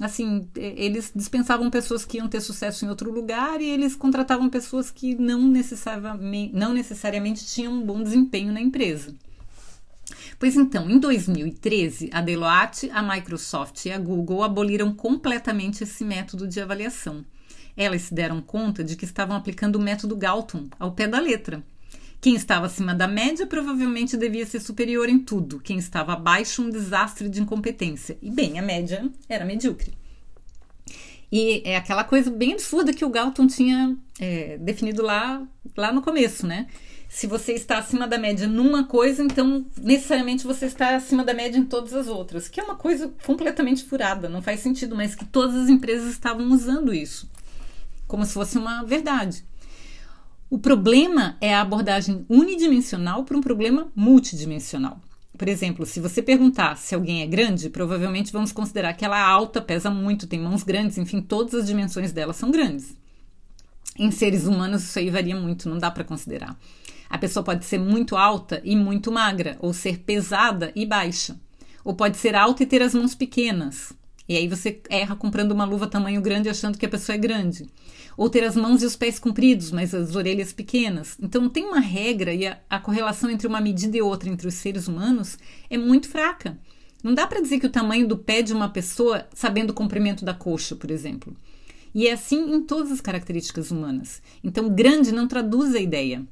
Assim, 0.00 0.48
eles 0.56 1.12
dispensavam 1.14 1.70
pessoas 1.70 2.04
que 2.04 2.16
iam 2.16 2.28
ter 2.28 2.40
sucesso 2.40 2.84
em 2.84 2.88
outro 2.88 3.10
lugar 3.12 3.60
e 3.60 3.68
eles 3.68 3.94
contratavam 3.94 4.48
pessoas 4.48 4.90
que 4.90 5.14
não 5.14 5.42
necessariamente, 5.42 6.54
não 6.54 6.72
necessariamente 6.72 7.46
tinham 7.46 7.74
um 7.74 7.84
bom 7.84 8.02
desempenho 8.02 8.52
na 8.52 8.60
empresa. 8.60 9.14
Pois 10.38 10.56
então, 10.56 10.90
em 10.90 10.98
2013, 10.98 12.10
a 12.12 12.20
Deloitte, 12.20 12.90
a 12.90 13.02
Microsoft 13.02 13.84
e 13.86 13.92
a 13.92 13.98
Google 13.98 14.42
aboliram 14.42 14.92
completamente 14.92 15.84
esse 15.84 16.04
método 16.04 16.48
de 16.48 16.60
avaliação. 16.60 17.24
Elas 17.76 18.02
se 18.02 18.14
deram 18.14 18.40
conta 18.40 18.84
de 18.84 18.96
que 18.96 19.04
estavam 19.04 19.36
aplicando 19.36 19.76
o 19.76 19.82
método 19.82 20.16
Galton 20.16 20.68
ao 20.78 20.92
pé 20.92 21.06
da 21.06 21.18
letra. 21.18 21.62
Quem 22.22 22.36
estava 22.36 22.66
acima 22.66 22.94
da 22.94 23.08
média 23.08 23.46
provavelmente 23.46 24.16
devia 24.16 24.46
ser 24.46 24.60
superior 24.60 25.08
em 25.08 25.18
tudo, 25.18 25.58
quem 25.58 25.76
estava 25.78 26.12
abaixo, 26.12 26.62
um 26.62 26.70
desastre 26.70 27.28
de 27.28 27.42
incompetência. 27.42 28.16
E 28.22 28.30
bem, 28.30 28.60
a 28.60 28.62
média 28.62 29.10
era 29.28 29.44
medíocre. 29.44 29.92
E 31.32 31.62
é 31.64 31.76
aquela 31.76 32.04
coisa 32.04 32.30
bem 32.30 32.52
absurda 32.52 32.92
que 32.92 33.04
o 33.04 33.10
Galton 33.10 33.48
tinha 33.48 33.96
é, 34.20 34.56
definido 34.58 35.02
lá, 35.02 35.42
lá 35.76 35.92
no 35.92 36.00
começo, 36.00 36.46
né? 36.46 36.68
Se 37.08 37.26
você 37.26 37.54
está 37.54 37.78
acima 37.78 38.06
da 38.06 38.18
média 38.18 38.46
numa 38.46 38.84
coisa, 38.84 39.24
então 39.24 39.66
necessariamente 39.76 40.44
você 40.44 40.66
está 40.66 40.94
acima 40.94 41.24
da 41.24 41.34
média 41.34 41.58
em 41.58 41.64
todas 41.64 41.92
as 41.92 42.06
outras, 42.06 42.48
que 42.48 42.60
é 42.60 42.62
uma 42.62 42.76
coisa 42.76 43.12
completamente 43.26 43.82
furada, 43.82 44.28
não 44.28 44.40
faz 44.40 44.60
sentido, 44.60 44.94
mas 44.94 45.14
que 45.14 45.24
todas 45.24 45.56
as 45.56 45.68
empresas 45.68 46.12
estavam 46.12 46.52
usando 46.52 46.94
isso 46.94 47.28
como 48.12 48.26
se 48.26 48.34
fosse 48.34 48.58
uma 48.58 48.84
verdade. 48.84 49.42
O 50.50 50.58
problema 50.58 51.38
é 51.40 51.54
a 51.54 51.62
abordagem 51.62 52.26
unidimensional 52.28 53.24
para 53.24 53.38
um 53.38 53.40
problema 53.40 53.90
multidimensional. 53.96 55.00
Por 55.38 55.48
exemplo, 55.48 55.86
se 55.86 55.98
você 55.98 56.20
perguntar 56.20 56.76
se 56.76 56.94
alguém 56.94 57.22
é 57.22 57.26
grande, 57.26 57.70
provavelmente 57.70 58.30
vamos 58.30 58.52
considerar 58.52 58.92
que 58.92 59.02
ela 59.02 59.18
é 59.18 59.22
alta, 59.22 59.62
pesa 59.62 59.88
muito, 59.88 60.26
tem 60.26 60.38
mãos 60.38 60.62
grandes, 60.62 60.98
enfim, 60.98 61.22
todas 61.22 61.54
as 61.54 61.66
dimensões 61.66 62.12
dela 62.12 62.34
são 62.34 62.50
grandes. 62.50 62.94
Em 63.98 64.10
seres 64.10 64.46
humanos, 64.46 64.82
isso 64.82 64.98
aí 64.98 65.08
varia 65.08 65.34
muito, 65.34 65.66
não 65.66 65.78
dá 65.78 65.90
para 65.90 66.04
considerar. 66.04 66.54
A 67.08 67.16
pessoa 67.16 67.42
pode 67.42 67.64
ser 67.64 67.78
muito 67.78 68.14
alta 68.14 68.60
e 68.62 68.76
muito 68.76 69.10
magra, 69.10 69.56
ou 69.58 69.72
ser 69.72 70.00
pesada 70.00 70.70
e 70.76 70.84
baixa. 70.84 71.40
Ou 71.82 71.94
pode 71.94 72.18
ser 72.18 72.34
alta 72.34 72.62
e 72.62 72.66
ter 72.66 72.82
as 72.82 72.94
mãos 72.94 73.14
pequenas. 73.14 73.94
E 74.28 74.36
aí 74.36 74.46
você 74.46 74.80
erra 74.88 75.16
comprando 75.16 75.52
uma 75.52 75.64
luva 75.64 75.86
tamanho 75.86 76.20
grande 76.20 76.48
achando 76.48 76.78
que 76.78 76.86
a 76.86 76.88
pessoa 76.88 77.16
é 77.16 77.18
grande 77.18 77.68
ou 78.16 78.28
ter 78.28 78.44
as 78.44 78.56
mãos 78.56 78.82
e 78.82 78.86
os 78.86 78.96
pés 78.96 79.18
compridos, 79.18 79.70
mas 79.70 79.94
as 79.94 80.14
orelhas 80.14 80.52
pequenas. 80.52 81.16
Então 81.20 81.48
tem 81.48 81.64
uma 81.64 81.80
regra 81.80 82.32
e 82.32 82.46
a, 82.46 82.58
a 82.68 82.78
correlação 82.78 83.30
entre 83.30 83.46
uma 83.46 83.60
medida 83.60 83.96
e 83.96 84.02
outra 84.02 84.28
entre 84.28 84.46
os 84.46 84.54
seres 84.54 84.88
humanos 84.88 85.38
é 85.70 85.78
muito 85.78 86.08
fraca. 86.08 86.58
Não 87.02 87.14
dá 87.14 87.26
para 87.26 87.40
dizer 87.40 87.58
que 87.58 87.66
o 87.66 87.70
tamanho 87.70 88.06
do 88.06 88.16
pé 88.16 88.42
de 88.42 88.52
uma 88.52 88.68
pessoa 88.68 89.26
sabendo 89.34 89.70
o 89.70 89.74
comprimento 89.74 90.24
da 90.24 90.34
coxa, 90.34 90.76
por 90.76 90.90
exemplo. 90.90 91.36
E 91.94 92.06
é 92.06 92.12
assim 92.12 92.54
em 92.54 92.62
todas 92.62 92.92
as 92.92 93.00
características 93.00 93.70
humanas. 93.70 94.22
Então, 94.42 94.70
grande 94.70 95.12
não 95.12 95.26
traduz 95.26 95.74
a 95.74 95.80
ideia. 95.80 96.24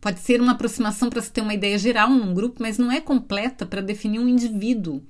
Pode 0.00 0.20
ser 0.20 0.40
uma 0.40 0.52
aproximação 0.52 1.10
para 1.10 1.20
se 1.20 1.30
ter 1.30 1.42
uma 1.42 1.54
ideia 1.54 1.78
geral 1.78 2.10
num 2.10 2.32
grupo, 2.32 2.62
mas 2.62 2.78
não 2.78 2.90
é 2.90 3.00
completa 3.00 3.66
para 3.66 3.82
definir 3.82 4.20
um 4.20 4.28
indivíduo. 4.28 5.02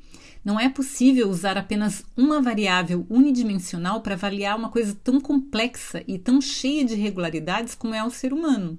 Não 0.49 0.59
é 0.59 0.67
possível 0.67 1.28
usar 1.28 1.59
apenas 1.59 2.02
uma 2.17 2.40
variável 2.40 3.05
unidimensional 3.11 4.00
para 4.00 4.14
avaliar 4.14 4.57
uma 4.57 4.71
coisa 4.71 4.97
tão 5.05 5.21
complexa 5.21 6.02
e 6.09 6.19
tão 6.19 6.40
cheia 6.40 6.87
de 6.87 6.95
irregularidades 6.95 7.75
como 7.75 7.95
é 7.95 8.02
o 8.02 8.09
ser 8.09 8.33
humano. 8.33 8.78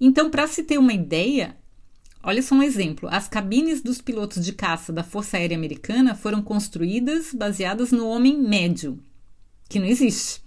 Então, 0.00 0.30
para 0.30 0.46
se 0.46 0.62
ter 0.62 0.78
uma 0.78 0.94
ideia, 0.94 1.54
olha 2.22 2.40
só 2.40 2.54
um 2.54 2.62
exemplo: 2.62 3.10
as 3.12 3.28
cabines 3.28 3.82
dos 3.82 4.00
pilotos 4.00 4.42
de 4.42 4.54
caça 4.54 4.90
da 4.90 5.04
Força 5.04 5.36
Aérea 5.36 5.54
Americana 5.54 6.14
foram 6.14 6.40
construídas 6.40 7.34
baseadas 7.34 7.92
no 7.92 8.08
homem 8.08 8.40
médio, 8.40 8.98
que 9.68 9.78
não 9.78 9.86
existe. 9.86 10.42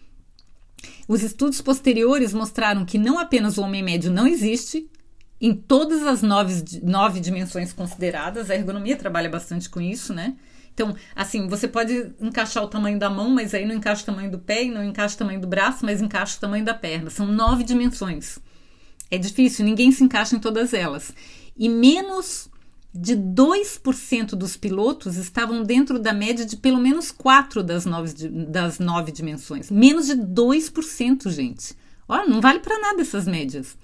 Os 1.07 1.21
estudos 1.21 1.61
posteriores 1.61 2.33
mostraram 2.33 2.85
que 2.85 2.97
não 2.97 3.19
apenas 3.19 3.59
o 3.59 3.61
homem 3.61 3.83
médio 3.83 4.11
não 4.11 4.25
existe, 4.25 4.89
em 5.41 5.53
todas 5.53 6.05
as 6.05 6.21
nove, 6.21 6.63
nove 6.83 7.19
dimensões 7.19 7.73
consideradas. 7.73 8.51
A 8.51 8.55
ergonomia 8.55 8.95
trabalha 8.95 9.29
bastante 9.29 9.67
com 9.69 9.81
isso, 9.81 10.13
né? 10.13 10.35
Então, 10.73 10.95
assim, 11.15 11.47
você 11.47 11.67
pode 11.67 12.13
encaixar 12.19 12.63
o 12.63 12.67
tamanho 12.67 12.97
da 12.97 13.09
mão, 13.09 13.29
mas 13.29 13.53
aí 13.53 13.65
não 13.65 13.75
encaixa 13.75 14.03
o 14.03 14.05
tamanho 14.05 14.31
do 14.31 14.39
pé, 14.39 14.63
e 14.63 14.71
não 14.71 14.83
encaixa 14.83 15.15
o 15.15 15.17
tamanho 15.17 15.41
do 15.41 15.47
braço, 15.47 15.85
mas 15.85 16.01
encaixa 16.01 16.37
o 16.37 16.39
tamanho 16.39 16.63
da 16.63 16.73
perna. 16.73 17.09
São 17.09 17.25
nove 17.25 17.63
dimensões. 17.63 18.39
É 19.09 19.17
difícil, 19.17 19.65
ninguém 19.65 19.91
se 19.91 20.03
encaixa 20.03 20.35
em 20.35 20.39
todas 20.39 20.73
elas. 20.73 21.13
E 21.57 21.67
menos 21.67 22.49
de 22.93 23.15
2% 23.15 24.31
dos 24.31 24.55
pilotos 24.55 25.17
estavam 25.17 25.63
dentro 25.63 25.97
da 25.97 26.13
média 26.13 26.45
de 26.45 26.57
pelo 26.57 26.79
menos 26.79 27.11
quatro 27.11 27.63
das 27.63 27.85
nove, 27.85 28.13
das 28.29 28.79
nove 28.79 29.11
dimensões. 29.11 29.71
Menos 29.71 30.07
de 30.07 30.15
2%, 30.15 31.29
gente. 31.29 31.75
Olha, 32.07 32.27
não 32.27 32.41
vale 32.41 32.59
para 32.59 32.79
nada 32.79 33.01
essas 33.01 33.25
médias. 33.25 33.77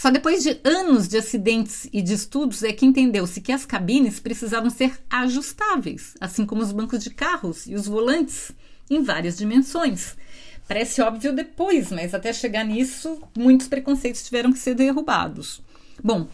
Só 0.00 0.12
depois 0.12 0.44
de 0.44 0.60
anos 0.62 1.08
de 1.08 1.16
acidentes 1.16 1.88
e 1.92 2.00
de 2.00 2.14
estudos 2.14 2.62
é 2.62 2.72
que 2.72 2.86
entendeu-se 2.86 3.40
que 3.40 3.50
as 3.50 3.66
cabines 3.66 4.20
precisavam 4.20 4.70
ser 4.70 4.96
ajustáveis, 5.10 6.14
assim 6.20 6.46
como 6.46 6.62
os 6.62 6.70
bancos 6.70 7.02
de 7.02 7.10
carros 7.10 7.66
e 7.66 7.74
os 7.74 7.88
volantes, 7.88 8.52
em 8.88 9.02
várias 9.02 9.36
dimensões. 9.36 10.16
Parece 10.68 11.02
óbvio 11.02 11.34
depois, 11.34 11.90
mas 11.90 12.14
até 12.14 12.32
chegar 12.32 12.62
nisso, 12.62 13.20
muitos 13.36 13.66
preconceitos 13.66 14.22
tiveram 14.22 14.52
que 14.52 14.60
ser 14.60 14.76
derrubados. 14.76 15.60
Bom, 16.00 16.28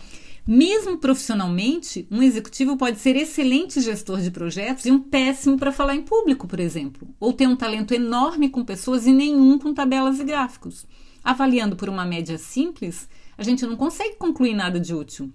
mesmo 0.47 0.99
profissionalmente, 0.99 2.07
um 2.11 2.23
executivo 2.23 2.77
pode 2.77 2.99
ser 2.99 3.17
excelente 3.17 3.81
gestor 3.81 4.21
de 4.21 4.31
projetos 4.31 4.85
e 4.85 4.93
um 4.93 5.01
péssimo 5.01 5.57
para 5.57 5.73
falar 5.73 5.95
em 5.95 6.03
público, 6.03 6.47
por 6.47 6.61
exemplo, 6.61 7.09
ou 7.19 7.33
ter 7.33 7.47
um 7.47 7.57
talento 7.57 7.95
enorme 7.95 8.51
com 8.51 8.63
pessoas 8.63 9.07
e 9.07 9.11
nenhum 9.11 9.59
com 9.59 9.73
tabelas 9.73 10.21
e 10.21 10.25
gráficos. 10.25 10.87
Avaliando 11.25 11.77
por 11.77 11.89
uma 11.89 12.05
média 12.05 12.37
simples, 12.37 13.09
a 13.37 13.43
gente 13.43 13.67
não 13.67 13.77
consegue 13.77 14.17
concluir 14.17 14.55
nada 14.55 14.79
de 14.79 14.95
útil. 14.95 15.31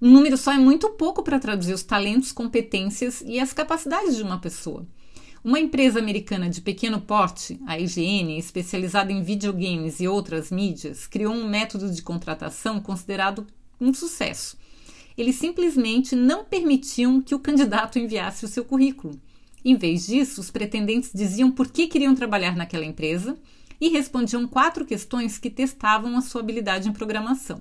Um 0.00 0.10
número 0.10 0.36
só 0.36 0.52
é 0.52 0.58
muito 0.58 0.90
pouco 0.90 1.22
para 1.22 1.38
traduzir 1.38 1.72
os 1.72 1.82
talentos, 1.82 2.32
competências 2.32 3.22
e 3.26 3.40
as 3.40 3.52
capacidades 3.52 4.16
de 4.16 4.22
uma 4.22 4.38
pessoa. 4.38 4.86
Uma 5.42 5.60
empresa 5.60 5.98
americana 5.98 6.48
de 6.48 6.60
pequeno 6.60 7.00
porte, 7.00 7.60
a 7.66 7.78
IGN, 7.78 8.38
especializada 8.38 9.12
em 9.12 9.22
videogames 9.22 10.00
e 10.00 10.08
outras 10.08 10.50
mídias, 10.50 11.06
criou 11.06 11.34
um 11.34 11.48
método 11.48 11.90
de 11.90 12.02
contratação 12.02 12.80
considerado 12.80 13.46
um 13.80 13.92
sucesso. 13.92 14.56
Eles 15.16 15.36
simplesmente 15.36 16.16
não 16.16 16.44
permitiam 16.44 17.20
que 17.20 17.34
o 17.34 17.38
candidato 17.38 17.98
enviasse 17.98 18.44
o 18.44 18.48
seu 18.48 18.64
currículo. 18.64 19.20
Em 19.64 19.76
vez 19.76 20.06
disso, 20.06 20.40
os 20.40 20.50
pretendentes 20.50 21.10
diziam 21.14 21.50
por 21.50 21.68
que 21.68 21.86
queriam 21.86 22.14
trabalhar 22.14 22.56
naquela 22.56 22.84
empresa 22.84 23.36
e 23.84 23.90
respondiam 23.90 24.48
quatro 24.48 24.82
questões 24.86 25.36
que 25.36 25.50
testavam 25.50 26.16
a 26.16 26.22
sua 26.22 26.40
habilidade 26.40 26.88
em 26.88 26.92
programação. 26.92 27.60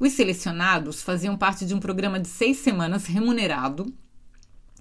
Os 0.00 0.14
selecionados 0.14 1.02
faziam 1.02 1.36
parte 1.36 1.66
de 1.66 1.74
um 1.74 1.78
programa 1.78 2.18
de 2.18 2.28
seis 2.28 2.56
semanas 2.56 3.04
remunerado, 3.04 3.92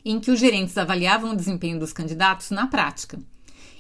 em 0.06 0.22
que 0.22 0.32
os 0.32 0.40
gerentes 0.40 0.78
avaliavam 0.78 1.34
o 1.34 1.36
desempenho 1.36 1.78
dos 1.78 1.92
candidatos 1.92 2.50
na 2.50 2.66
prática. 2.66 3.20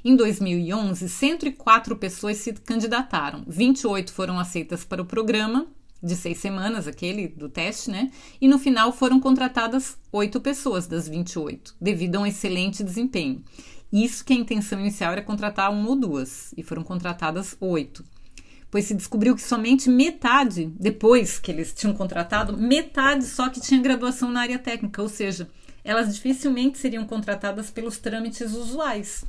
Em 0.04 0.14
2011, 0.14 1.08
104 1.08 1.96
pessoas 1.96 2.36
se 2.36 2.52
candidataram, 2.52 3.46
28 3.48 4.12
foram 4.12 4.38
aceitas 4.38 4.84
para 4.84 5.02
o 5.02 5.06
programa 5.06 5.68
de 6.04 6.18
seis 6.18 6.38
semanas, 6.38 6.86
aquele 6.86 7.30
do 7.30 7.48
teste, 7.48 7.90
né? 7.90 8.12
E 8.42 8.48
no 8.48 8.60
final 8.60 8.92
foram 8.92 9.22
contratadas 9.22 9.98
oito 10.12 10.42
pessoas 10.42 10.86
das 10.86 11.08
28, 11.08 11.76
devido 11.80 12.18
a 12.18 12.20
um 12.20 12.26
excelente 12.26 12.84
desempenho. 12.84 13.42
Isso 13.92 14.24
que 14.26 14.34
a 14.34 14.36
intenção 14.36 14.80
inicial 14.80 15.14
era 15.14 15.22
contratar 15.22 15.72
uma 15.72 15.90
ou 15.90 15.96
duas, 15.96 16.54
e 16.58 16.64
foram 16.64 16.84
contratadas 16.84 17.56
oito. 17.60 18.04
Pois 18.70 18.86
se 18.86 18.94
descobriu 18.94 19.34
que 19.36 19.42
somente 19.42 19.90
metade, 19.90 20.72
depois 20.78 21.40
que 21.40 21.52
eles 21.52 21.74
tinham 21.74 21.94
contratado, 21.94 22.58
metade 22.58 23.26
só 23.26 23.50
que 23.50 23.62
tinha 23.62 23.82
graduação 23.82 24.30
na 24.30 24.42
área 24.42 24.60
técnica, 24.60 25.02
ou 25.02 25.08
seja, 25.08 25.50
elas 25.84 26.14
dificilmente 26.14 26.78
seriam 26.78 27.06
contratadas 27.06 27.72
pelos 27.72 27.98
trâmites 27.98 28.54
usuais. 28.54 29.24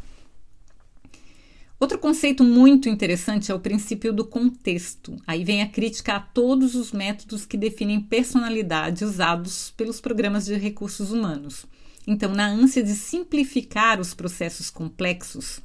Outro 1.80 1.96
conceito 1.96 2.42
muito 2.42 2.88
interessante 2.88 3.52
é 3.52 3.54
o 3.54 3.60
princípio 3.60 4.12
do 4.12 4.24
contexto. 4.24 5.16
Aí 5.24 5.44
vem 5.44 5.62
a 5.62 5.68
crítica 5.68 6.16
a 6.16 6.20
todos 6.20 6.74
os 6.74 6.90
métodos 6.90 7.46
que 7.46 7.56
definem 7.56 8.00
personalidade 8.00 9.04
usados 9.04 9.72
pelos 9.76 10.00
programas 10.00 10.46
de 10.46 10.54
recursos 10.56 11.12
humanos. 11.12 11.66
Então, 12.04 12.34
na 12.34 12.48
ânsia 12.48 12.82
de 12.82 12.94
simplificar 12.94 14.00
os 14.00 14.12
processos 14.12 14.70
complexos, 14.70 15.60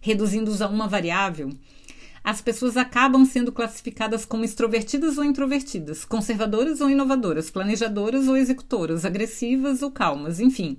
reduzindo-os 0.00 0.62
a 0.62 0.68
uma 0.68 0.88
variável, 0.88 1.52
as 2.24 2.40
pessoas 2.40 2.78
acabam 2.78 3.26
sendo 3.26 3.52
classificadas 3.52 4.24
como 4.24 4.44
extrovertidas 4.44 5.18
ou 5.18 5.24
introvertidas, 5.24 6.02
conservadoras 6.02 6.80
ou 6.80 6.88
inovadoras, 6.88 7.50
planejadoras 7.50 8.26
ou 8.26 8.38
executoras, 8.38 9.04
agressivas 9.04 9.82
ou 9.82 9.90
calmas, 9.90 10.40
enfim. 10.40 10.78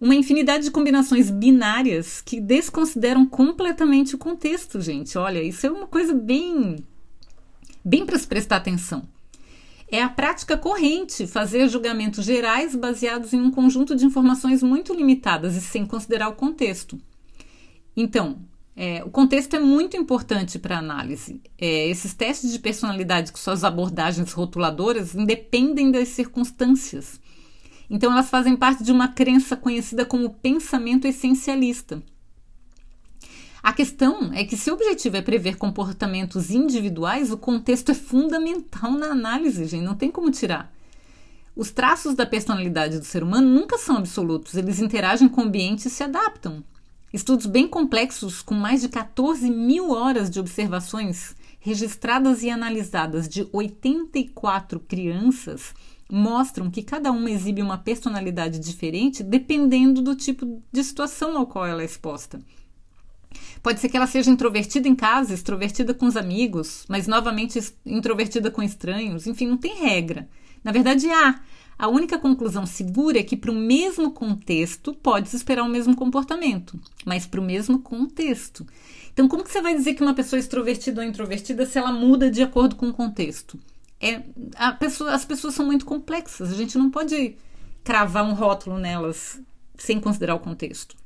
Uma 0.00 0.14
infinidade 0.14 0.64
de 0.64 0.70
combinações 0.70 1.30
binárias 1.30 2.20
que 2.20 2.40
desconsideram 2.40 3.26
completamente 3.26 4.14
o 4.14 4.18
contexto, 4.18 4.80
gente. 4.80 5.18
Olha, 5.18 5.42
isso 5.42 5.66
é 5.66 5.70
uma 5.70 5.86
coisa 5.86 6.14
bem 6.14 6.76
bem 7.84 8.04
para 8.04 8.18
se 8.18 8.26
prestar 8.26 8.56
atenção. 8.56 9.02
É 9.90 10.02
a 10.02 10.08
prática 10.08 10.56
corrente 10.56 11.26
fazer 11.26 11.66
julgamentos 11.68 12.24
gerais 12.24 12.76
baseados 12.76 13.32
em 13.32 13.40
um 13.40 13.50
conjunto 13.50 13.96
de 13.96 14.04
informações 14.04 14.62
muito 14.62 14.92
limitadas 14.92 15.56
e 15.56 15.60
sem 15.62 15.86
considerar 15.86 16.28
o 16.28 16.34
contexto. 16.34 17.00
Então, 17.96 18.38
é, 18.76 19.02
o 19.02 19.10
contexto 19.10 19.56
é 19.56 19.58
muito 19.58 19.96
importante 19.96 20.58
para 20.58 20.76
a 20.76 20.78
análise. 20.78 21.40
É, 21.58 21.88
esses 21.88 22.12
testes 22.12 22.52
de 22.52 22.58
personalidade 22.58 23.32
com 23.32 23.38
suas 23.38 23.64
abordagens 23.64 24.30
rotuladoras 24.32 25.14
independem 25.14 25.90
das 25.90 26.08
circunstâncias. 26.08 27.18
Então, 27.90 28.12
elas 28.12 28.28
fazem 28.28 28.56
parte 28.56 28.84
de 28.84 28.92
uma 28.92 29.08
crença 29.08 29.56
conhecida 29.56 30.04
como 30.04 30.30
pensamento 30.30 31.06
essencialista. 31.06 32.02
A 33.62 33.72
questão 33.72 34.32
é 34.32 34.44
que, 34.44 34.56
se 34.56 34.70
o 34.70 34.74
objetivo 34.74 35.16
é 35.16 35.22
prever 35.22 35.56
comportamentos 35.56 36.50
individuais, 36.50 37.32
o 37.32 37.36
contexto 37.36 37.90
é 37.90 37.94
fundamental 37.94 38.92
na 38.92 39.06
análise, 39.06 39.66
gente, 39.66 39.84
não 39.84 39.94
tem 39.94 40.10
como 40.10 40.30
tirar. 40.30 40.72
Os 41.56 41.70
traços 41.70 42.14
da 42.14 42.24
personalidade 42.24 42.98
do 42.98 43.04
ser 43.04 43.22
humano 43.22 43.48
nunca 43.48 43.76
são 43.76 43.96
absolutos, 43.96 44.54
eles 44.54 44.78
interagem 44.78 45.28
com 45.28 45.40
o 45.40 45.44
ambiente 45.44 45.86
e 45.86 45.90
se 45.90 46.04
adaptam. 46.04 46.62
Estudos 47.12 47.46
bem 47.46 47.66
complexos, 47.66 48.42
com 48.42 48.54
mais 48.54 48.82
de 48.82 48.88
14 48.88 49.50
mil 49.50 49.90
horas 49.90 50.30
de 50.30 50.38
observações 50.38 51.34
registradas 51.58 52.42
e 52.42 52.50
analisadas 52.50 53.28
de 53.28 53.48
84 53.52 54.78
crianças, 54.78 55.74
mostram 56.10 56.70
que 56.70 56.82
cada 56.82 57.12
uma 57.12 57.30
exibe 57.30 57.62
uma 57.62 57.78
personalidade 57.78 58.58
diferente 58.58 59.22
dependendo 59.22 60.00
do 60.00 60.14
tipo 60.14 60.62
de 60.72 60.82
situação 60.84 61.36
ao 61.36 61.46
qual 61.46 61.66
ela 61.66 61.82
é 61.82 61.84
exposta. 61.84 62.40
Pode 63.62 63.80
ser 63.80 63.88
que 63.88 63.96
ela 63.96 64.06
seja 64.06 64.30
introvertida 64.30 64.88
em 64.88 64.94
casa, 64.94 65.34
extrovertida 65.34 65.92
com 65.92 66.06
os 66.06 66.16
amigos, 66.16 66.84
mas 66.88 67.06
novamente 67.06 67.60
introvertida 67.84 68.50
com 68.50 68.62
estranhos. 68.62 69.26
Enfim, 69.26 69.46
não 69.46 69.56
tem 69.56 69.74
regra. 69.76 70.28
Na 70.62 70.72
verdade, 70.72 71.08
há. 71.10 71.40
A 71.78 71.86
única 71.86 72.18
conclusão 72.18 72.66
segura 72.66 73.20
é 73.20 73.22
que 73.22 73.36
para 73.36 73.52
o 73.52 73.54
mesmo 73.54 74.10
contexto 74.10 74.92
pode-se 74.94 75.36
esperar 75.36 75.62
o 75.62 75.68
mesmo 75.68 75.94
comportamento, 75.94 76.78
mas 77.04 77.24
para 77.24 77.40
o 77.40 77.44
mesmo 77.44 77.78
contexto. 77.78 78.66
Então, 79.12 79.28
como 79.28 79.44
que 79.44 79.50
você 79.50 79.62
vai 79.62 79.76
dizer 79.76 79.94
que 79.94 80.02
uma 80.02 80.14
pessoa 80.14 80.38
é 80.38 80.40
extrovertida 80.40 81.00
ou 81.00 81.06
introvertida 81.06 81.64
se 81.66 81.78
ela 81.78 81.92
muda 81.92 82.30
de 82.30 82.42
acordo 82.42 82.74
com 82.74 82.88
o 82.88 82.92
contexto? 82.92 83.58
É, 84.00 84.22
pessoa, 84.78 85.12
as 85.12 85.24
pessoas 85.24 85.54
são 85.54 85.66
muito 85.66 85.84
complexas, 85.84 86.52
a 86.52 86.54
gente 86.54 86.78
não 86.78 86.90
pode 86.90 87.36
cravar 87.82 88.24
um 88.24 88.34
rótulo 88.34 88.78
nelas 88.78 89.40
sem 89.76 90.00
considerar 90.00 90.34
o 90.34 90.40
contexto. 90.40 90.96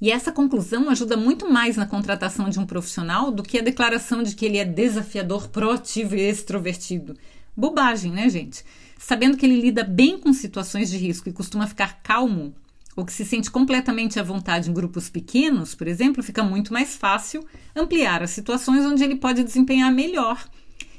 E 0.00 0.10
essa 0.10 0.32
conclusão 0.32 0.90
ajuda 0.90 1.16
muito 1.16 1.50
mais 1.50 1.76
na 1.76 1.86
contratação 1.86 2.48
de 2.48 2.58
um 2.58 2.66
profissional 2.66 3.30
do 3.30 3.42
que 3.42 3.58
a 3.58 3.62
declaração 3.62 4.22
de 4.22 4.34
que 4.34 4.44
ele 4.44 4.58
é 4.58 4.64
desafiador, 4.64 5.48
proativo 5.48 6.16
e 6.16 6.20
extrovertido. 6.20 7.16
Bobagem, 7.56 8.12
né, 8.12 8.28
gente? 8.28 8.64
Sabendo 8.98 9.36
que 9.36 9.46
ele 9.46 9.60
lida 9.60 9.84
bem 9.84 10.18
com 10.18 10.32
situações 10.32 10.90
de 10.90 10.96
risco 10.96 11.28
e 11.28 11.32
costuma 11.32 11.66
ficar 11.66 12.00
calmo, 12.02 12.54
ou 12.96 13.04
que 13.04 13.12
se 13.12 13.24
sente 13.24 13.50
completamente 13.50 14.18
à 14.18 14.22
vontade 14.22 14.70
em 14.70 14.74
grupos 14.74 15.08
pequenos, 15.08 15.74
por 15.74 15.86
exemplo, 15.86 16.22
fica 16.22 16.42
muito 16.42 16.72
mais 16.72 16.96
fácil 16.96 17.46
ampliar 17.74 18.22
as 18.22 18.30
situações 18.30 18.84
onde 18.84 19.04
ele 19.04 19.16
pode 19.16 19.42
desempenhar 19.42 19.92
melhor 19.92 20.46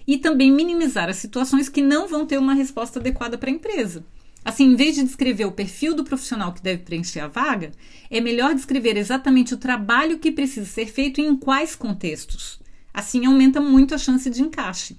e 0.07 0.17
também 0.17 0.51
minimizar 0.51 1.09
as 1.09 1.17
situações 1.17 1.69
que 1.69 1.81
não 1.81 2.07
vão 2.07 2.25
ter 2.25 2.37
uma 2.37 2.53
resposta 2.53 2.99
adequada 2.99 3.37
para 3.37 3.49
a 3.49 3.53
empresa. 3.53 4.03
Assim, 4.43 4.65
em 4.65 4.75
vez 4.75 4.95
de 4.95 5.03
descrever 5.03 5.45
o 5.45 5.51
perfil 5.51 5.93
do 5.93 6.03
profissional 6.03 6.51
que 6.51 6.63
deve 6.63 6.83
preencher 6.83 7.19
a 7.19 7.27
vaga, 7.27 7.71
é 8.09 8.19
melhor 8.19 8.55
descrever 8.55 8.97
exatamente 8.97 9.53
o 9.53 9.57
trabalho 9.57 10.17
que 10.17 10.31
precisa 10.31 10.65
ser 10.65 10.87
feito 10.87 11.21
e 11.21 11.25
em 11.25 11.35
quais 11.35 11.75
contextos. 11.75 12.59
Assim, 12.93 13.25
aumenta 13.25 13.61
muito 13.61 13.93
a 13.93 13.99
chance 13.99 14.29
de 14.29 14.41
encaixe. 14.41 14.97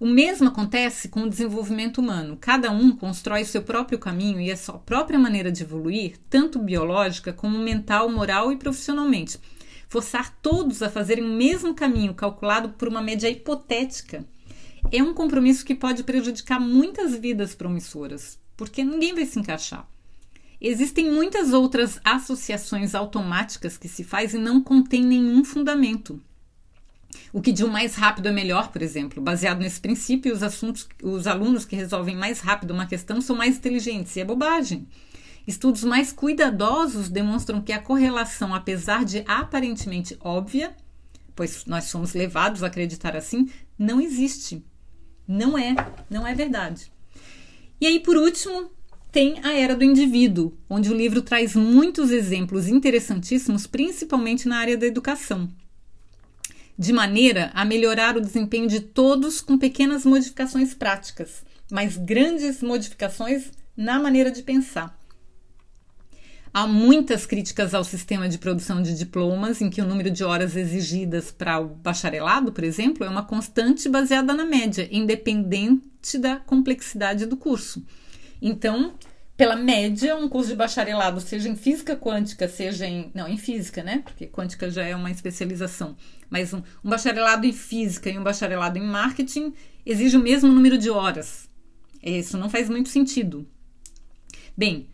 O 0.00 0.06
mesmo 0.06 0.48
acontece 0.48 1.08
com 1.08 1.22
o 1.22 1.30
desenvolvimento 1.30 1.98
humano. 1.98 2.36
Cada 2.40 2.72
um 2.72 2.90
constrói 2.90 3.44
seu 3.44 3.62
próprio 3.62 4.00
caminho 4.00 4.40
e 4.40 4.50
a 4.50 4.56
sua 4.56 4.76
própria 4.76 5.16
maneira 5.16 5.52
de 5.52 5.62
evoluir, 5.62 6.16
tanto 6.28 6.58
biológica 6.58 7.32
como 7.32 7.56
mental, 7.56 8.08
moral 8.08 8.50
e 8.50 8.56
profissionalmente. 8.56 9.38
Forçar 9.92 10.34
todos 10.40 10.82
a 10.82 10.88
fazerem 10.88 11.22
o 11.22 11.34
mesmo 11.34 11.74
caminho 11.74 12.14
calculado 12.14 12.70
por 12.70 12.88
uma 12.88 13.02
média 13.02 13.28
hipotética 13.28 14.24
é 14.90 15.02
um 15.02 15.12
compromisso 15.12 15.66
que 15.66 15.74
pode 15.74 16.02
prejudicar 16.02 16.58
muitas 16.58 17.14
vidas 17.14 17.54
promissoras, 17.54 18.38
porque 18.56 18.82
ninguém 18.82 19.14
vai 19.14 19.26
se 19.26 19.38
encaixar. 19.38 19.86
Existem 20.58 21.10
muitas 21.10 21.52
outras 21.52 22.00
associações 22.02 22.94
automáticas 22.94 23.76
que 23.76 23.86
se 23.86 24.02
faz 24.02 24.32
e 24.32 24.38
não 24.38 24.62
contém 24.62 25.04
nenhum 25.04 25.44
fundamento. 25.44 26.18
O 27.30 27.42
que 27.42 27.52
de 27.52 27.62
um 27.62 27.68
mais 27.68 27.94
rápido 27.94 28.28
é 28.28 28.32
melhor, 28.32 28.72
por 28.72 28.80
exemplo. 28.80 29.22
Baseado 29.22 29.58
nesse 29.58 29.78
princípio, 29.78 30.32
os, 30.32 30.42
assuntos, 30.42 30.88
os 31.02 31.26
alunos 31.26 31.66
que 31.66 31.76
resolvem 31.76 32.16
mais 32.16 32.40
rápido 32.40 32.70
uma 32.70 32.86
questão 32.86 33.20
são 33.20 33.36
mais 33.36 33.58
inteligentes. 33.58 34.16
E 34.16 34.20
é 34.20 34.24
bobagem. 34.24 34.88
Estudos 35.46 35.82
mais 35.82 36.12
cuidadosos 36.12 37.08
demonstram 37.08 37.60
que 37.60 37.72
a 37.72 37.80
correlação, 37.80 38.54
apesar 38.54 39.04
de 39.04 39.24
aparentemente 39.26 40.16
óbvia, 40.20 40.74
pois 41.34 41.64
nós 41.66 41.84
somos 41.84 42.14
levados 42.14 42.62
a 42.62 42.68
acreditar 42.68 43.16
assim, 43.16 43.50
não 43.78 44.00
existe. 44.00 44.64
Não 45.26 45.56
é, 45.56 45.74
não 46.08 46.26
é 46.26 46.34
verdade. 46.34 46.92
E 47.80 47.86
aí, 47.86 47.98
por 47.98 48.16
último, 48.16 48.70
tem 49.10 49.40
a 49.42 49.52
Era 49.52 49.74
do 49.74 49.84
Indivíduo, 49.84 50.56
onde 50.70 50.90
o 50.90 50.96
livro 50.96 51.20
traz 51.20 51.54
muitos 51.54 52.10
exemplos 52.10 52.68
interessantíssimos, 52.68 53.66
principalmente 53.66 54.48
na 54.48 54.58
área 54.58 54.76
da 54.76 54.86
educação, 54.86 55.50
de 56.78 56.92
maneira 56.92 57.50
a 57.54 57.64
melhorar 57.64 58.16
o 58.16 58.20
desempenho 58.20 58.66
de 58.66 58.80
todos 58.80 59.40
com 59.40 59.58
pequenas 59.58 60.04
modificações 60.04 60.74
práticas, 60.74 61.44
mas 61.70 61.96
grandes 61.96 62.62
modificações 62.62 63.50
na 63.76 63.98
maneira 63.98 64.30
de 64.30 64.42
pensar. 64.42 65.01
Há 66.54 66.66
muitas 66.66 67.24
críticas 67.24 67.72
ao 67.72 67.82
sistema 67.82 68.28
de 68.28 68.36
produção 68.36 68.82
de 68.82 68.94
diplomas, 68.94 69.62
em 69.62 69.70
que 69.70 69.80
o 69.80 69.86
número 69.86 70.10
de 70.10 70.22
horas 70.22 70.54
exigidas 70.54 71.30
para 71.30 71.58
o 71.58 71.68
bacharelado, 71.68 72.52
por 72.52 72.62
exemplo, 72.62 73.06
é 73.06 73.08
uma 73.08 73.24
constante 73.24 73.88
baseada 73.88 74.34
na 74.34 74.44
média, 74.44 74.86
independente 74.92 76.18
da 76.18 76.36
complexidade 76.36 77.24
do 77.24 77.38
curso. 77.38 77.82
Então, 78.40 78.92
pela 79.34 79.56
média, 79.56 80.14
um 80.14 80.28
curso 80.28 80.50
de 80.50 80.56
bacharelado, 80.56 81.22
seja 81.22 81.48
em 81.48 81.56
física 81.56 81.96
quântica, 81.96 82.46
seja 82.46 82.86
em. 82.86 83.10
Não, 83.14 83.26
em 83.26 83.38
física, 83.38 83.82
né? 83.82 84.02
Porque 84.04 84.26
quântica 84.26 84.70
já 84.70 84.84
é 84.84 84.94
uma 84.94 85.10
especialização. 85.10 85.96
Mas 86.28 86.52
um, 86.52 86.62
um 86.84 86.90
bacharelado 86.90 87.46
em 87.46 87.52
física 87.52 88.10
e 88.10 88.18
um 88.18 88.22
bacharelado 88.22 88.78
em 88.78 88.86
marketing 88.86 89.54
exige 89.86 90.18
o 90.18 90.22
mesmo 90.22 90.52
número 90.52 90.76
de 90.76 90.90
horas. 90.90 91.48
Isso 92.02 92.36
não 92.36 92.50
faz 92.50 92.68
muito 92.68 92.90
sentido. 92.90 93.48
Bem, 94.54 94.86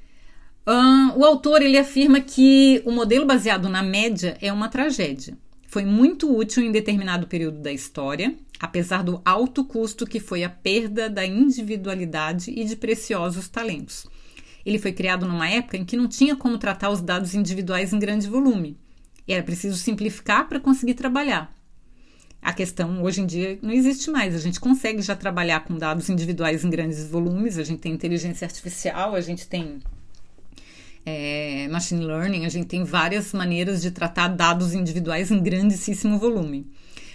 o 1.16 1.24
autor 1.24 1.62
ele 1.62 1.78
afirma 1.78 2.20
que 2.20 2.83
o 2.85 2.92
modelo 2.92 3.24
baseado 3.24 3.70
na 3.70 3.83
média 3.83 4.37
é 4.40 4.52
uma 4.52 4.68
tragédia. 4.68 5.37
Foi 5.66 5.85
muito 5.85 6.35
útil 6.35 6.62
em 6.62 6.70
determinado 6.70 7.26
período 7.26 7.61
da 7.61 7.72
história, 7.72 8.35
apesar 8.61 9.02
do 9.02 9.20
alto 9.24 9.64
custo 9.64 10.07
que 10.07 10.20
foi 10.20 10.44
a 10.44 10.50
perda 10.50 11.09
da 11.09 11.24
individualidade 11.24 12.50
e 12.50 12.64
de 12.64 12.76
preciosos 12.76 13.48
talentos. 13.48 14.07
Ele 14.64 14.78
foi 14.78 14.92
criado 14.92 15.26
numa 15.26 15.48
época 15.48 15.78
em 15.78 15.85
que 15.87 15.96
não 15.96 16.07
tinha 16.07 16.37
como 16.37 16.59
tratar 16.59 16.90
os 16.90 17.00
dados 17.00 17.35
individuais 17.35 17.94
em 17.94 17.98
grande 17.98 18.28
volume. 18.28 18.76
Era 19.26 19.42
preciso 19.42 19.78
simplificar 19.78 20.48
para 20.48 20.61
conseguir 20.61 20.94
trabalhar. 20.94 21.50
A 22.42 22.52
questão 22.52 23.02
hoje 23.02 23.22
em 23.22 23.26
dia 23.26 23.59
não 23.62 23.72
existe 23.72 24.11
mais. 24.11 24.35
A 24.35 24.38
gente 24.38 24.61
consegue 24.61 25.00
já 25.00 25.16
trabalhar 25.16 25.61
com 25.61 25.78
dados 25.78 26.11
individuais 26.11 26.62
em 26.62 26.70
grandes 26.70 27.09
volumes, 27.09 27.57
a 27.57 27.64
gente 27.64 27.81
tem 27.81 27.92
inteligência 27.92 28.44
artificial, 28.44 29.14
a 29.14 29.20
gente 29.20 29.48
tem 29.48 29.81
é, 31.04 31.68
machine 31.68 32.04
learning, 32.04 32.44
a 32.44 32.48
gente 32.48 32.66
tem 32.66 32.84
várias 32.84 33.32
maneiras 33.32 33.80
de 33.80 33.90
tratar 33.90 34.28
dados 34.28 34.74
individuais 34.74 35.30
em 35.30 35.42
grandíssimo 35.42 36.18
volume. 36.18 36.66